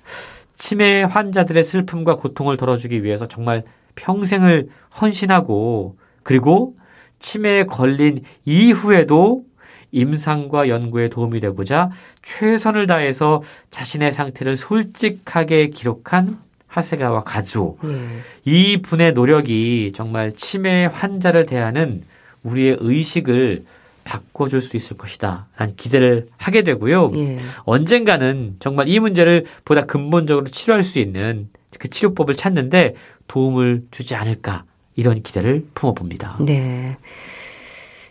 [0.58, 3.64] 치매 환자들의 슬픔과 고통을 덜어주기 위해서 정말
[3.94, 6.76] 평생을 헌신하고 그리고
[7.20, 9.44] 치매에 걸린 이후에도
[9.92, 11.92] 임상과 연구에 도움이 되고자
[12.24, 16.40] 최선을 다해서 자신의 상태를 솔직하게 기록한
[16.70, 17.76] 하세가와 가주.
[17.84, 17.98] 예.
[18.46, 22.04] 이 분의 노력이 정말 치매 환자를 대하는
[22.44, 23.66] 우리의 의식을
[24.06, 25.48] 바꿔줄 수 있을 것이다.
[25.58, 27.12] 라는 기대를 하게 되고요.
[27.16, 27.38] 예.
[27.66, 32.96] 언젠가는 정말 이 문제를 보다 근본적으로 치료할 수 있는 그 치료법을 찾는데
[33.28, 34.64] 도움을 주지 않을까.
[34.96, 36.38] 이런 기대를 품어봅니다.
[36.42, 36.98] 네.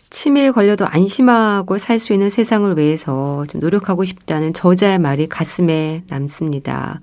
[0.09, 6.99] 치매에 걸려도 안심하고 살 수 있는 세상을 위해서 좀 노력하고 싶다는 저자의 말이 가슴에 남습니다.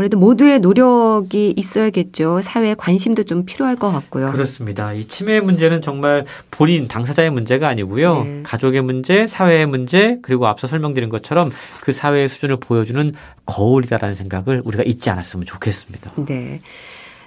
[0.00, 2.40] 아무래도 모두의 노력이 있어야겠죠.
[2.42, 4.32] 사회에 관심도 좀 필요할 것 같고요.
[4.32, 4.94] 그렇습니다.
[4.94, 8.24] 이 치매 문제는 정말 본인 당사자의 문제가 아니고요.
[8.24, 8.40] 네.
[8.42, 11.50] 가족의 문제, 사회의 문제, 그리고 앞서 설명드린 것처럼
[11.82, 13.12] 그 사회의 수준을 보여주는
[13.44, 16.12] 거울이다라는 생각을 우리가 잊지 않았으면 좋겠습니다.
[16.24, 16.62] 네.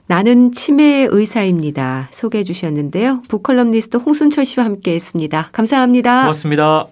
[0.08, 2.10] 나는 치매 의사입니다.
[2.12, 3.22] 소개해 주셨는데요.
[3.30, 5.50] 북컬럼니스트 홍순철 씨와 함께 했습니다.
[5.52, 6.22] 감사합니다.
[6.22, 6.88] 고맙습니다.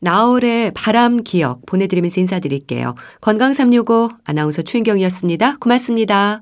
[0.00, 2.94] 나월의 바람 기억 보내드리면서 인사드릴게요.
[3.20, 5.56] 건강365 아나운서 최인경이었습니다.
[5.58, 6.40] 고맙습니다.